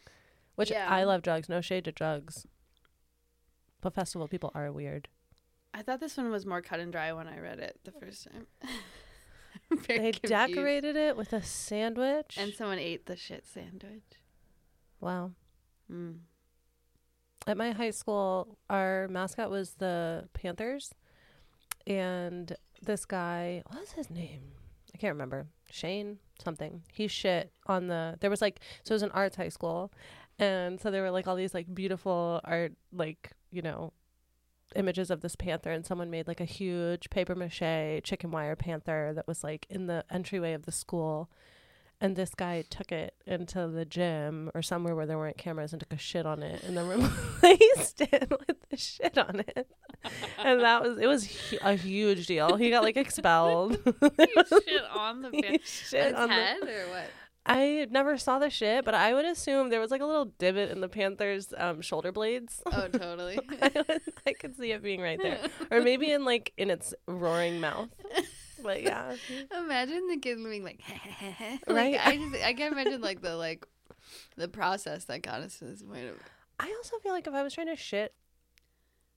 [0.56, 0.88] which Yeah.
[0.88, 1.48] I love drugs.
[1.48, 2.46] No shade to drugs,
[3.80, 5.08] but festival people are weird.
[5.72, 8.28] I thought this one was more cut and dry when I read it the first
[8.30, 8.46] time.
[9.88, 10.22] They confused.
[10.28, 12.36] decorated it with a sandwich.
[12.38, 14.02] and someone ate the shit sandwich.
[15.00, 15.32] wow.
[15.90, 16.18] Mm.
[17.46, 20.92] At my high school, our mascot was the Panthers,
[21.86, 24.42] and this guy, what was his name?
[24.94, 25.46] I can't remember.
[25.70, 26.82] Shane something.
[26.92, 28.16] He shit on the.
[28.20, 29.92] There was like so it was an arts high school,
[30.38, 33.92] and so there were like all these like beautiful art like you know
[34.76, 39.12] images of this panther and someone made like a huge paper mache chicken wire panther
[39.14, 41.30] that was like in the entryway of the school.
[42.00, 45.78] And this guy took it into the gym or somewhere where there weren't cameras and
[45.80, 49.68] took a shit on it and then replaced it with the shit on it.
[50.38, 52.56] And that was it was hu- a huge deal.
[52.56, 53.74] He got like expelled.
[53.84, 57.10] Shit on the He shit on the- head or what?
[57.46, 60.70] I never saw the shit, but I would assume there was like a little divot
[60.70, 62.62] in the panther's um, shoulder blades.
[62.66, 63.38] Oh, totally.
[63.62, 65.38] I, would- I could see it being right there,
[65.70, 67.88] or maybe in like in its roaring mouth.
[68.62, 69.14] But yeah,
[69.54, 70.80] imagine the kid being like,
[71.66, 72.00] like, Right?
[72.06, 73.66] I just I can't imagine like the like
[74.36, 76.16] the process that got us to this point of
[76.58, 78.14] I also feel like if I was trying to shit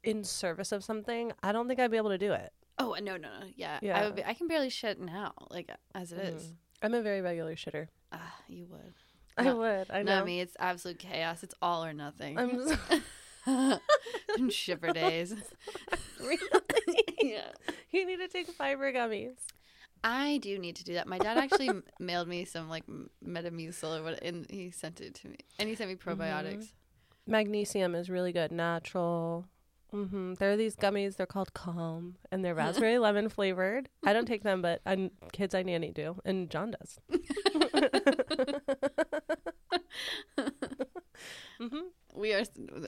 [0.03, 2.51] in service of something, I don't think I'd be able to do it.
[2.77, 3.97] Oh no no no yeah Yeah.
[3.97, 6.43] I would be, I can barely shit now like as it is.
[6.43, 6.53] Mhm.
[6.81, 7.87] I'm a very regular shitter.
[8.11, 8.93] Ah, you would.
[9.37, 9.87] I No, would.
[9.91, 10.17] I know.
[10.17, 10.39] Not me.
[10.41, 11.43] It's absolute chaos.
[11.43, 12.37] It's all or nothing.
[12.37, 12.67] I'm
[13.45, 13.79] so,
[14.49, 15.33] Shipper days.
[16.19, 16.37] really.
[17.21, 17.49] yeah.
[17.91, 19.35] You need to take fiber gummies.
[20.03, 21.07] I do need to do that.
[21.07, 22.83] My dad actually mailed me some like
[23.25, 25.37] Metamucil or what, and he sent it to me.
[25.59, 26.71] And he sent me probiotics.
[27.25, 29.45] Magnesium is really good, natural.
[29.91, 31.17] hmm There are these gummies.
[31.17, 33.89] They're called Calm, and they're raspberry lemon flavored.
[34.05, 36.99] I don't take them, but I, kids I nanny do, and John does.
[41.59, 41.67] Hmm
[42.13, 42.43] We are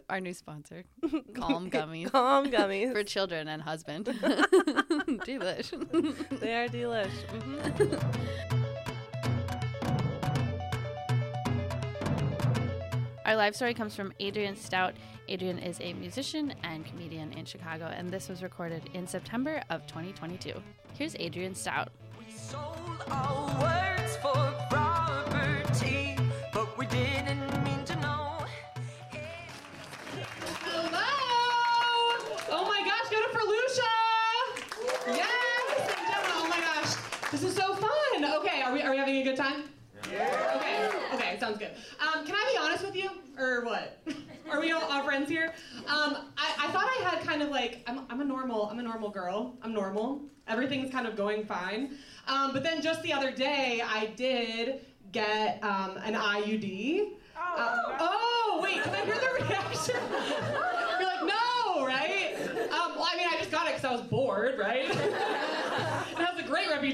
[0.10, 0.84] our new sponsor,
[1.36, 2.92] Calm Gummies Calm gummies.
[2.94, 4.06] for children and husband.
[5.26, 5.70] Delish.
[6.40, 7.10] they are delish.
[7.30, 8.60] hmm
[13.26, 14.96] Our live story comes from Adrienne Stout.
[15.30, 19.86] Adrienne is a musician and comedian in Chicago, and this was recorded in September of
[19.86, 20.54] 2022.
[20.98, 21.90] Here's Adrienne Stout.
[39.50, 39.64] Time?
[40.12, 40.54] Yeah.
[40.56, 41.72] Okay, okay, sounds good.
[42.00, 43.10] Um, can I be honest with you?
[43.38, 44.02] Or what?
[44.52, 45.54] Are we all, all friends here?
[45.88, 48.84] Um, I, I thought I had kind of like I'm, I'm a normal I'm a
[48.84, 49.58] normal girl.
[49.62, 50.22] I'm normal.
[50.48, 51.98] Everything's kind of going fine.
[52.28, 57.10] Um, but then just the other day I did get um, an IUD.
[57.38, 59.96] Uh, oh wait, can I hear the reaction?
[61.00, 62.36] You're like, no, right?
[62.72, 64.90] Um, well, I mean, I just got it because I was bored, right?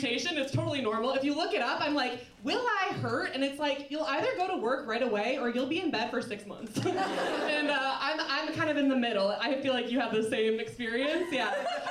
[0.05, 0.37] reputation.
[0.37, 1.13] It's totally normal.
[1.13, 3.31] If you look it up, I'm like, will I hurt?
[3.33, 6.11] And it's like, you'll either go to work right away or you'll be in bed
[6.11, 6.77] for six months.
[6.85, 9.35] and uh, I'm, I'm kind of in the middle.
[9.39, 11.27] I feel like you have the same experience.
[11.31, 11.49] Yeah.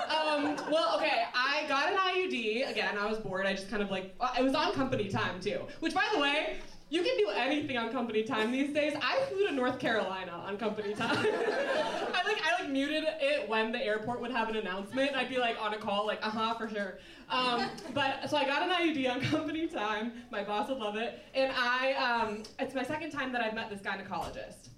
[0.09, 2.70] Um, well, okay, I got an IUD.
[2.70, 3.46] Again, I was bored.
[3.46, 5.61] I just kind of like, uh, it was on company time too.
[5.81, 6.57] Which, by the way,
[6.94, 8.94] you can do anything on company time these days.
[9.02, 11.11] I flew to North Carolina on company time.
[11.18, 15.16] I like I like muted it when the airport would have an announcement.
[15.16, 16.98] I'd be like on a call, like uh huh for sure.
[17.28, 20.12] Um, but so I got an IUD on company time.
[20.30, 23.70] My boss would love it, and I um, it's my second time that I've met
[23.70, 24.68] this gynecologist.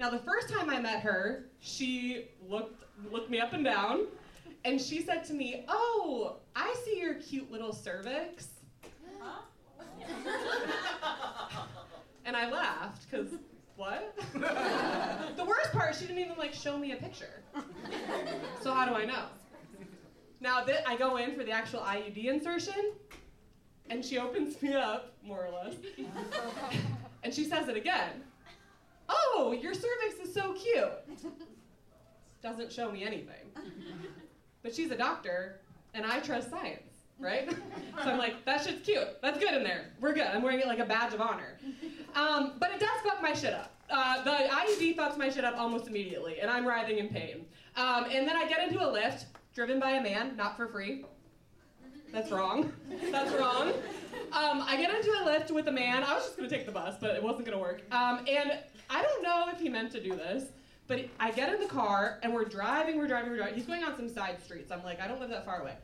[0.00, 4.08] Now the first time I met her, she looked looked me up and down,
[4.64, 8.48] and she said to me, "Oh, I see your cute little cervix."
[12.26, 13.32] And I laughed because
[13.76, 14.14] what?
[14.34, 17.42] the worst part, she didn't even like show me a picture.
[18.62, 19.24] So how do I know?
[20.40, 22.92] Now th- I go in for the actual IUD insertion,
[23.88, 25.74] and she opens me up, more or less,
[27.24, 28.22] and she says it again.
[29.08, 30.92] Oh, your cervix is so cute.
[32.42, 33.50] Doesn't show me anything.
[34.62, 35.60] But she's a doctor,
[35.94, 36.89] and I trust science,
[37.20, 37.48] right?
[38.02, 39.20] so I'm like, that shit's cute.
[39.22, 39.86] That's good in there.
[40.00, 40.26] We're good.
[40.26, 41.58] I'm wearing it like a badge of honor.
[42.14, 43.74] Um, but it does fuck my shit up.
[43.88, 47.44] Uh, the IUD fucks my shit up almost immediately, and I'm writhing in pain.
[47.76, 51.04] Um, and then I get into a Lyft driven by a man, not for free.
[52.12, 52.72] That's wrong.
[53.10, 53.68] That's wrong.
[54.32, 56.02] Um, I get into a Lyft with a man.
[56.02, 57.82] I was just gonna take the bus, but it wasn't gonna work.
[57.92, 60.50] Um, and I don't know if he meant to do this,
[60.88, 63.54] but I get in the car and we're driving, we're driving, we're driving.
[63.54, 64.72] He's going on some side streets.
[64.72, 65.74] I'm like, I don't live that far away.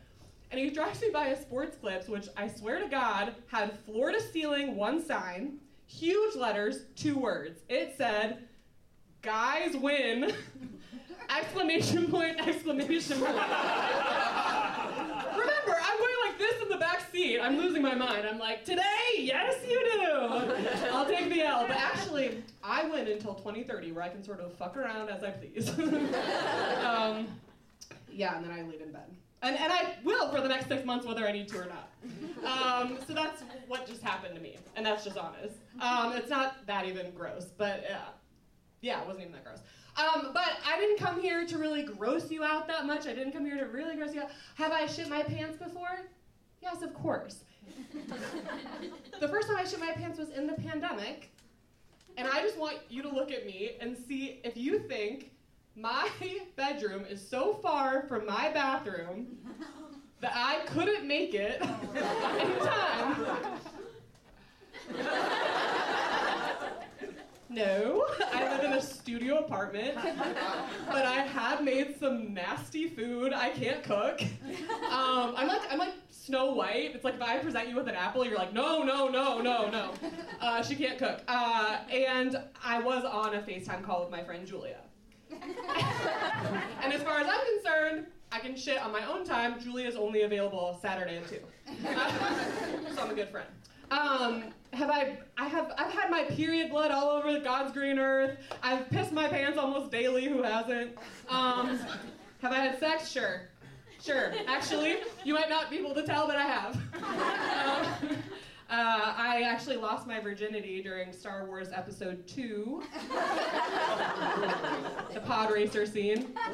[0.51, 4.13] And he drives me by a sports clips, which I swear to God had floor
[4.13, 7.61] to ceiling one sign, huge letters, two words.
[7.69, 8.47] It said,
[9.23, 10.33] "Guys win!"
[11.31, 12.47] exclamation point!
[12.47, 13.35] Exclamation point!
[15.33, 17.41] Remember, I'm going like this in the back seat.
[17.41, 18.27] I'm losing my mind.
[18.27, 18.83] I'm like, today,
[19.19, 20.11] yes, you do.
[20.93, 21.67] I'll take the L.
[21.67, 25.31] But actually, I win until 2030, where I can sort of fuck around as I
[25.31, 25.69] please.
[26.85, 27.27] um,
[28.13, 29.15] yeah, and then I laid in bed.
[29.43, 31.91] And, and I will for the next six months, whether I need to or not.
[32.45, 35.57] Um, so that's what just happened to me, and that's just honest.
[35.81, 38.11] Um, it's not that even gross, but uh,
[38.81, 39.61] yeah, it wasn't even that gross.
[39.97, 43.07] Um, but I didn't come here to really gross you out that much.
[43.07, 44.31] I didn't come here to really gross you out.
[44.57, 46.01] Have I shit my pants before?
[46.63, 47.45] Yes, of course.
[49.21, 51.31] the first time I shit my pants was in the pandemic,
[52.17, 55.33] and I just want you to look at me and see if you think
[55.77, 56.09] my
[56.57, 59.27] bedroom is so far from my bathroom
[60.21, 61.61] that I couldn't make it
[61.95, 63.27] in time.
[67.49, 73.33] No, I live in a studio apartment, but I have made some nasty food.
[73.33, 74.21] I can't cook.
[74.21, 76.95] Um, I'm like I'm like Snow White.
[76.95, 79.71] It's like if I present you with an apple, you're like, no, no, no, no,
[79.71, 79.93] no.
[80.41, 81.23] Uh, she can't cook.
[81.29, 84.81] Uh, and I was on a FaceTime call with my friend Julia.
[86.83, 89.61] and as far as I'm concerned, I can shit on my own time.
[89.61, 91.41] Julia's only available Saturday at two,
[92.95, 93.49] so I'm a good friend.
[93.91, 95.19] Um, have I?
[95.39, 95.73] I have.
[95.79, 98.37] I've had my period blood all over God's green earth.
[98.63, 100.27] I've pissed my pants almost daily.
[100.27, 100.97] Who hasn't?
[101.29, 101.79] Um,
[102.43, 103.11] have I had sex?
[103.11, 103.43] Sure.
[104.03, 104.33] Sure.
[104.47, 106.81] Actually, you might not be able to tell, but I have.
[107.67, 108.17] Um,
[108.69, 112.83] uh, I actually lost my virginity during Star Wars Episode 2,
[115.15, 116.35] the pod racer scene.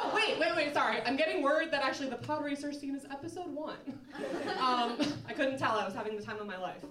[0.00, 1.02] Oh, wait, wait, wait, sorry.
[1.04, 3.76] I'm getting word that actually the pod racer scene is Episode 1.
[4.60, 5.72] Um, I couldn't tell.
[5.72, 6.82] I was having the time of my life.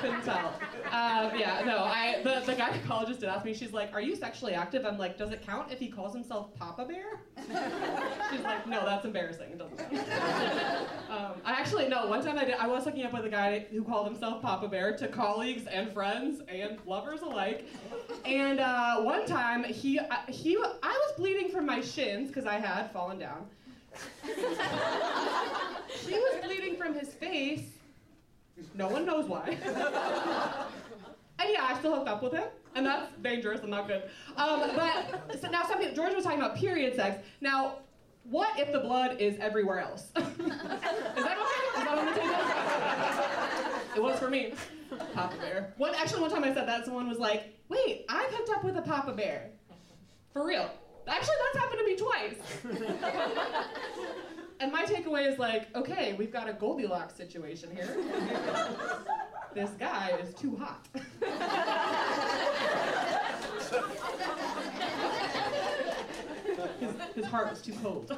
[0.00, 0.54] couldn't tell.
[0.86, 4.54] Um, yeah, no, I, the, the gynecologist did ask me, she's like, Are you sexually
[4.54, 4.84] active?
[4.84, 7.20] I'm like, Does it count if he calls himself Papa Bear?
[8.30, 9.52] She's like, No, that's embarrassing.
[9.52, 10.88] It doesn't count.
[11.10, 12.54] Um, I actually, no, one time I did.
[12.54, 15.92] I was hooking up with a guy who called himself Papa Bear to colleagues and
[15.92, 17.68] friends and lovers alike.
[18.24, 22.58] And uh, one time he uh, he I was bleeding from my shins because I
[22.58, 23.46] had fallen down.
[24.24, 27.68] he was bleeding from his face.
[28.74, 29.56] No one knows why.
[31.38, 32.44] And yeah, I still hooked up with him,
[32.76, 34.04] and that's dangerous and not good.
[34.36, 37.20] Um, but so now, some people, George was talking about period sex.
[37.40, 37.78] Now,
[38.30, 40.02] what if the blood is everywhere else?
[40.16, 41.18] is that okay?
[41.18, 43.96] Is that on the table?
[43.96, 44.54] It was for me.
[45.14, 45.72] Papa Bear.
[45.78, 48.76] One, actually, one time I said that, someone was like, "Wait, I've hooked up with
[48.76, 49.50] a Papa Bear,
[50.32, 50.70] for real."
[51.06, 52.36] Actually, that's happened to me twice.
[54.60, 57.96] and my takeaway is like, okay, we've got a Goldilocks situation here.
[59.54, 60.86] this guy is too hot.
[66.80, 68.10] his, his heart was too cold.
[68.10, 68.16] Uh,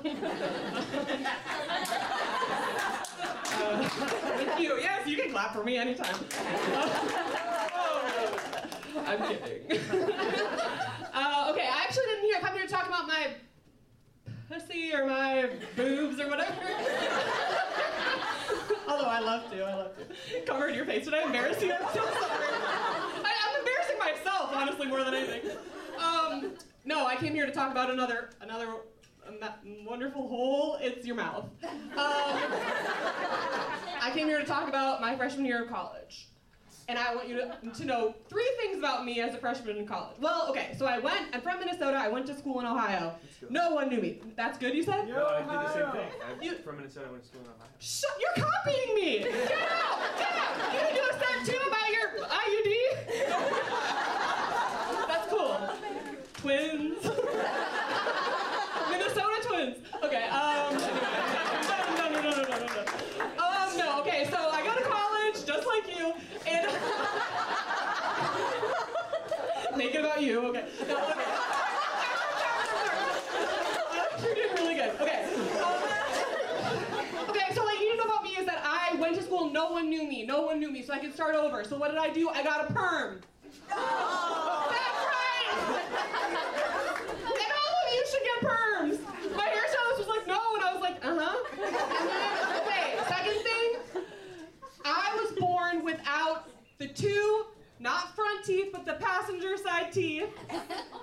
[3.88, 4.78] thank you.
[4.78, 6.14] Yes, you can clap for me anytime.
[9.06, 9.80] I'm kidding.
[11.14, 13.28] Uh, okay, I actually didn't here come here to talk about my
[14.74, 16.52] pussy or my boobs or whatever.
[18.88, 20.04] Although I love to, I love to.
[20.46, 21.04] Cover your face.
[21.04, 21.72] Did I embarrass you?
[21.80, 22.20] I'm so sorry.
[22.20, 25.50] I, I'm embarrassing myself, honestly, more than anything.
[25.98, 26.52] Um,
[26.84, 28.68] no, I came here to talk about another another
[29.26, 29.38] um,
[29.84, 30.76] wonderful hole.
[30.80, 31.48] It's your mouth.
[31.62, 36.28] Um, I came here to talk about my freshman year of college
[36.88, 39.86] and I want you to, to know three things about me as a freshman in
[39.86, 40.16] college.
[40.20, 43.14] Well, okay, so I went, I'm from Minnesota, I went to school in Ohio.
[43.50, 44.20] No one knew me.
[44.36, 45.08] That's good, you said?
[45.08, 46.10] No, I did the same thing.
[46.30, 47.68] I'm you, from Minnesota, I went to school in Ohio.
[47.78, 49.18] Shut, you're copying me!
[49.20, 49.98] Get out!
[50.18, 50.72] Get out!
[50.72, 52.70] You can do a step two about your IUD?
[55.08, 55.58] That's cool.
[56.34, 57.02] Twins.
[70.24, 70.40] you.
[70.46, 70.64] Okay.
[70.88, 71.22] No, okay.
[74.24, 74.90] You're doing really good.
[75.00, 75.24] Okay.
[75.62, 79.70] Um, okay, so what you know about me is that I went to school, no
[79.70, 81.62] one knew me, no one knew me, so I could start over.
[81.64, 82.28] So what did I do?
[82.30, 83.20] I got a perm.
[83.70, 84.66] Oh.
[84.70, 85.84] That's right!
[87.26, 89.36] and all of you should get perms.
[89.36, 91.36] My hairstylist was like, no, and I was like, uh-huh.
[92.62, 94.04] Okay, second thing,
[94.84, 96.48] I was born without
[96.78, 97.46] the two
[97.84, 100.26] not front teeth, but the passenger side teeth.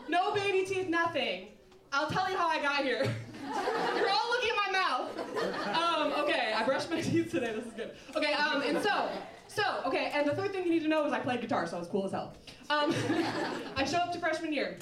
[0.10, 1.50] No baby teeth, nothing.
[1.94, 3.04] I'll tell you how I got here.
[3.96, 5.78] You're all looking at my mouth.
[5.78, 7.54] Um, okay, I brushed my teeth today.
[7.54, 7.92] This is good.
[8.16, 9.10] Okay, um, and so,
[9.48, 11.78] so, okay, and the third thing you need to know is I played guitar, so
[11.78, 12.34] I was cool as hell.
[12.70, 12.94] Um,
[13.76, 14.80] I show up to freshman year.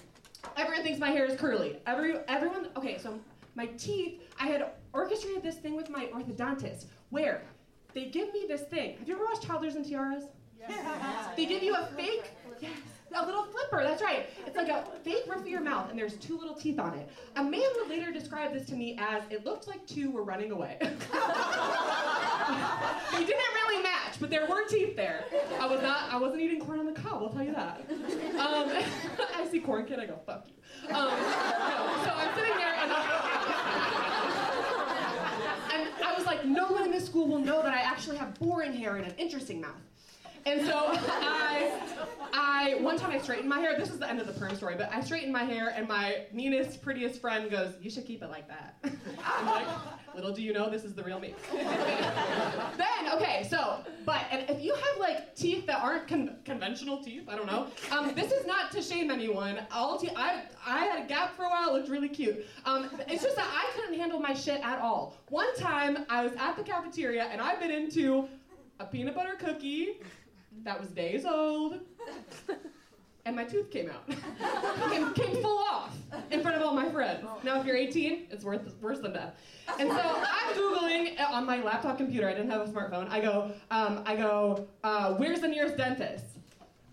[0.55, 1.79] Everyone thinks my hair is curly.
[1.85, 3.19] Every, everyone, okay, so
[3.55, 7.41] my teeth, I had orchestrated this thing with my orthodontist where
[7.93, 8.97] they give me this thing.
[8.99, 10.25] Have you ever watched Toddlers and Tiaras?
[11.35, 12.31] They give you a fake,
[13.15, 13.81] a little flipper.
[13.83, 14.29] That's right.
[14.45, 17.09] It's like a fake roof of your mouth, and there's two little teeth on it.
[17.37, 20.51] A man would later describe this to me as it looked like two were running
[20.51, 20.77] away.
[20.81, 20.87] they
[23.25, 25.23] didn't really match, but there were teeth there.
[25.59, 26.11] I was not.
[26.11, 27.23] I wasn't eating corn on the cob.
[27.23, 27.81] I'll tell you that.
[28.37, 28.69] Um,
[29.35, 29.99] I see corn kid.
[29.99, 30.53] I go fuck you.
[30.93, 32.91] Um, no, so I'm sitting there and.
[35.71, 38.37] And I was like, no one in this school will know that I actually have
[38.39, 39.88] boring hair and an interesting mouth.
[40.49, 41.79] And so I,
[42.33, 43.77] I, one time I straightened my hair.
[43.77, 46.25] This is the end of the perm story, but I straightened my hair, and my
[46.33, 48.83] meanest, prettiest friend goes, "You should keep it like that."
[49.23, 49.67] I'm like,
[50.15, 51.35] little do you know, this is the real me.
[51.53, 57.29] then, okay, so, but, and if you have like teeth that aren't con- conventional teeth,
[57.29, 57.67] I don't know.
[57.91, 59.59] Um, this is not to shame anyone.
[59.71, 61.69] All te- I, I had a gap for a while.
[61.69, 62.43] It looked really cute.
[62.65, 65.15] Um, it's just that I couldn't handle my shit at all.
[65.27, 68.27] One time, I was at the cafeteria, and I bit into
[68.79, 69.99] a peanut butter cookie
[70.63, 71.79] that was days old,
[73.25, 74.07] and my tooth came out.
[74.91, 75.95] came, came full off
[76.31, 77.25] in front of all my friends.
[77.43, 79.35] Now, if you're 18, it's worth, worse than death.
[79.79, 82.27] And so I'm googling on my laptop computer.
[82.27, 83.09] I didn't have a smartphone.
[83.09, 86.25] I go, um, I go, uh, where's the nearest dentist?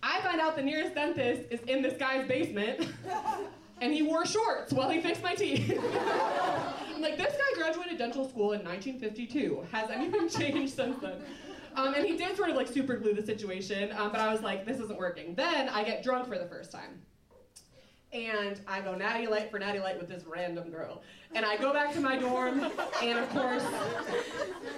[0.03, 2.89] I find out the nearest dentist is in this guy's basement,
[3.81, 5.71] and he wore shorts while he fixed my teeth.
[6.95, 9.67] I'm like, this guy graduated dental school in 1952.
[9.73, 11.17] Has anything changed since then?
[11.77, 14.41] Um, and he did sort of like super glue the situation, um, but I was
[14.43, 15.35] like, this isn't working.
[15.35, 17.03] Then I get drunk for the first time.
[18.13, 21.03] And I go natty light for natty light with this random girl.
[21.35, 22.61] And I go back to my dorm,
[23.03, 23.65] and of course,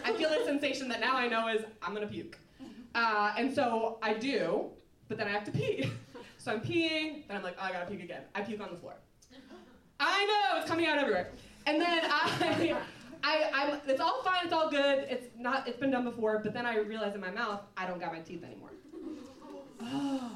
[0.05, 2.37] I feel a sensation that now I know is I'm gonna puke.
[2.97, 4.71] Uh, and so I do,
[5.09, 5.91] but then I have to pee.
[6.41, 8.23] So I'm peeing, then I'm like, oh, I gotta puke again.
[8.33, 8.95] I puke on the floor.
[9.99, 11.31] I know, it's coming out everywhere.
[11.67, 12.77] And then I,
[13.23, 15.07] I, I'm, it's all fine, it's all good.
[15.09, 16.39] It's not, it's been done before.
[16.39, 18.71] But then I realize in my mouth, I don't got my teeth anymore.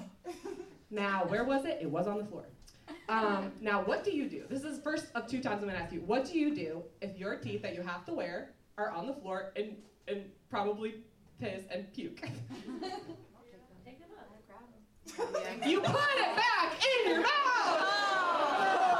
[0.90, 1.78] now, where was it?
[1.80, 2.44] It was on the floor.
[3.08, 4.44] Um, now, what do you do?
[4.48, 6.00] This is first of two times I'm gonna ask you.
[6.00, 9.14] What do you do if your teeth that you have to wear are on the
[9.14, 9.76] floor and,
[10.08, 10.94] and probably
[11.40, 12.20] piss and puke?
[15.66, 17.80] You put it back in your mouth!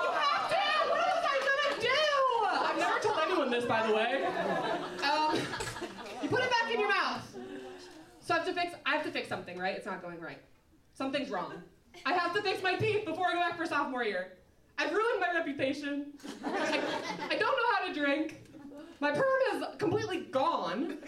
[0.02, 0.56] You have to!
[0.90, 2.00] What else am I gonna do?
[2.50, 4.24] I've never told anyone this, by the way.
[5.04, 5.38] Um,
[6.22, 7.22] you put it back in your mouth.
[8.20, 8.74] So I have to fix.
[8.86, 9.76] I have to fix something, right?
[9.76, 10.38] It's not going right.
[10.94, 11.62] Something's wrong.
[12.06, 14.32] I have to fix my teeth before I go back for sophomore year.
[14.78, 16.14] I've ruined my reputation.
[16.44, 16.80] I,
[17.30, 18.40] I don't know how to drink.
[19.00, 19.24] My perm
[19.54, 20.98] is completely gone.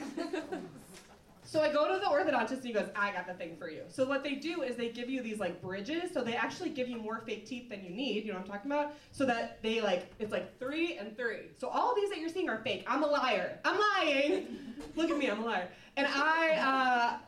[1.47, 3.83] So I go to the orthodontist and he goes, I got the thing for you.
[3.89, 6.11] So what they do is they give you these like bridges.
[6.13, 8.25] So they actually give you more fake teeth than you need.
[8.25, 8.95] You know what I'm talking about?
[9.13, 11.51] So that they like, it's like three and three.
[11.59, 12.85] So all these that you're seeing are fake.
[12.87, 13.59] I'm a liar.
[13.65, 14.57] I'm lying.
[14.97, 15.69] Look at me, I'm a liar.
[15.97, 17.19] And I, uh,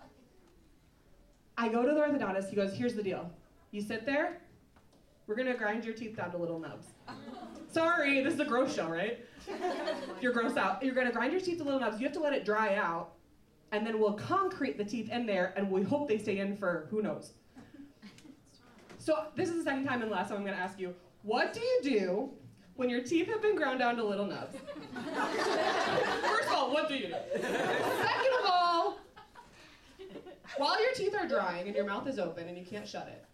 [1.59, 2.49] I go to the orthodontist.
[2.49, 3.31] He goes, here's the deal.
[3.71, 4.39] You sit there.
[5.27, 6.87] We're gonna grind your teeth down to little nubs.
[7.71, 9.19] Sorry, this is a gross show, right?
[10.21, 10.83] You're gross out.
[10.83, 11.99] You're gonna grind your teeth to little nubs.
[11.99, 13.13] You have to let it dry out
[13.73, 16.87] and then we'll concrete the teeth in there, and we hope they stay in for
[16.91, 17.33] who knows.
[18.99, 21.53] So this is the second time and last time I'm going to ask you, what
[21.53, 22.31] do you do
[22.75, 24.57] when your teeth have been ground down to little nubs?
[26.23, 27.15] First of all, what do you do?
[27.33, 28.99] Second of all,
[30.57, 33.25] while your teeth are drying and your mouth is open and you can't shut it,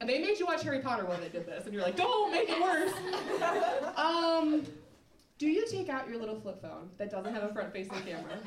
[0.00, 2.30] and they made you watch Harry Potter while they did this, and you're like, don't
[2.30, 2.92] make it worse.
[3.96, 4.64] Um,
[5.38, 8.38] do you take out your little flip phone that doesn't have a front-facing camera?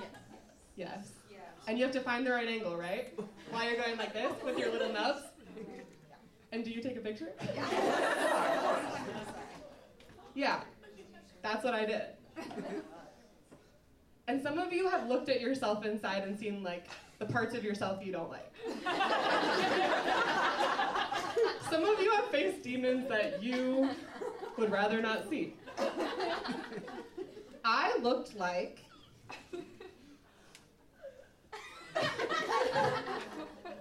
[0.77, 1.11] Yes.
[1.67, 3.17] And you have to find the right angle, right?
[3.51, 5.21] While you're going like this with your little nubs.
[6.51, 7.29] And do you take a picture?
[10.33, 10.61] Yeah.
[11.41, 12.03] That's what I did.
[14.27, 16.87] And some of you have looked at yourself inside and seen like
[17.19, 18.53] the parts of yourself you don't like.
[21.69, 23.89] some of you have faced demons that you
[24.57, 25.55] would rather not see.
[27.65, 28.79] I looked like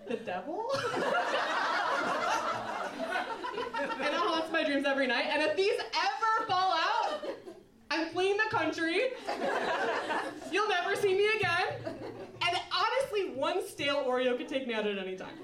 [0.09, 0.71] the devil?
[3.75, 5.27] and it haunts my dreams every night.
[5.31, 7.21] And if these ever fall out,
[7.91, 9.11] I'm fleeing the country.
[10.51, 11.67] You'll never see me again.
[12.47, 15.35] And honestly, one stale Oreo could take me out at any time.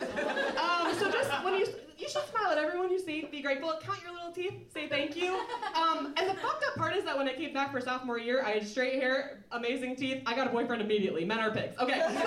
[0.58, 1.66] Um, so just when you
[2.07, 5.16] you should smile at everyone you see, be grateful, count your little teeth, say thank
[5.16, 5.40] you.
[5.74, 8.42] Um, and the fucked up part is that when I came back for sophomore year,
[8.44, 10.22] I had straight hair, amazing teeth.
[10.24, 11.24] I got a boyfriend immediately.
[11.24, 11.76] Men are pigs.
[11.78, 12.00] Okay.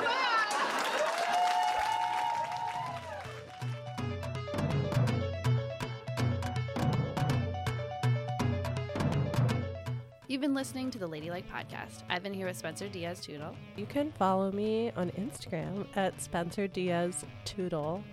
[10.28, 12.04] You've been listening to the Ladylike Podcast.
[12.08, 13.56] I've been here with Spencer Diaz Tootle.
[13.78, 18.04] You can follow me on Instagram at Spencer Diaz Tootle.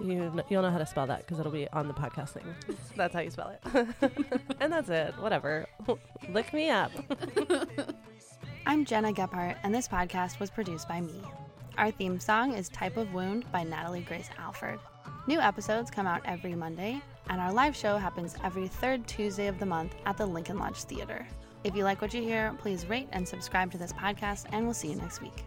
[0.00, 2.54] You, kn- you'll know how to spell that because it'll be on the podcast thing.
[2.96, 3.86] That's how you spell it.
[4.60, 5.14] and that's it.
[5.18, 5.66] Whatever.
[6.32, 6.90] Lick me up.
[8.66, 11.20] I'm Gena Gephart, and this podcast was produced by me.
[11.76, 14.78] Our theme song is Type of Wound by Natalie Grace Alford.
[15.26, 19.58] New episodes come out every Monday, and our live show happens every third Tuesday of
[19.58, 21.26] the month at the Lincoln Lodge Theater.
[21.64, 24.74] If you like what you hear, please rate and subscribe to this podcast, and we'll
[24.74, 25.44] see you next week.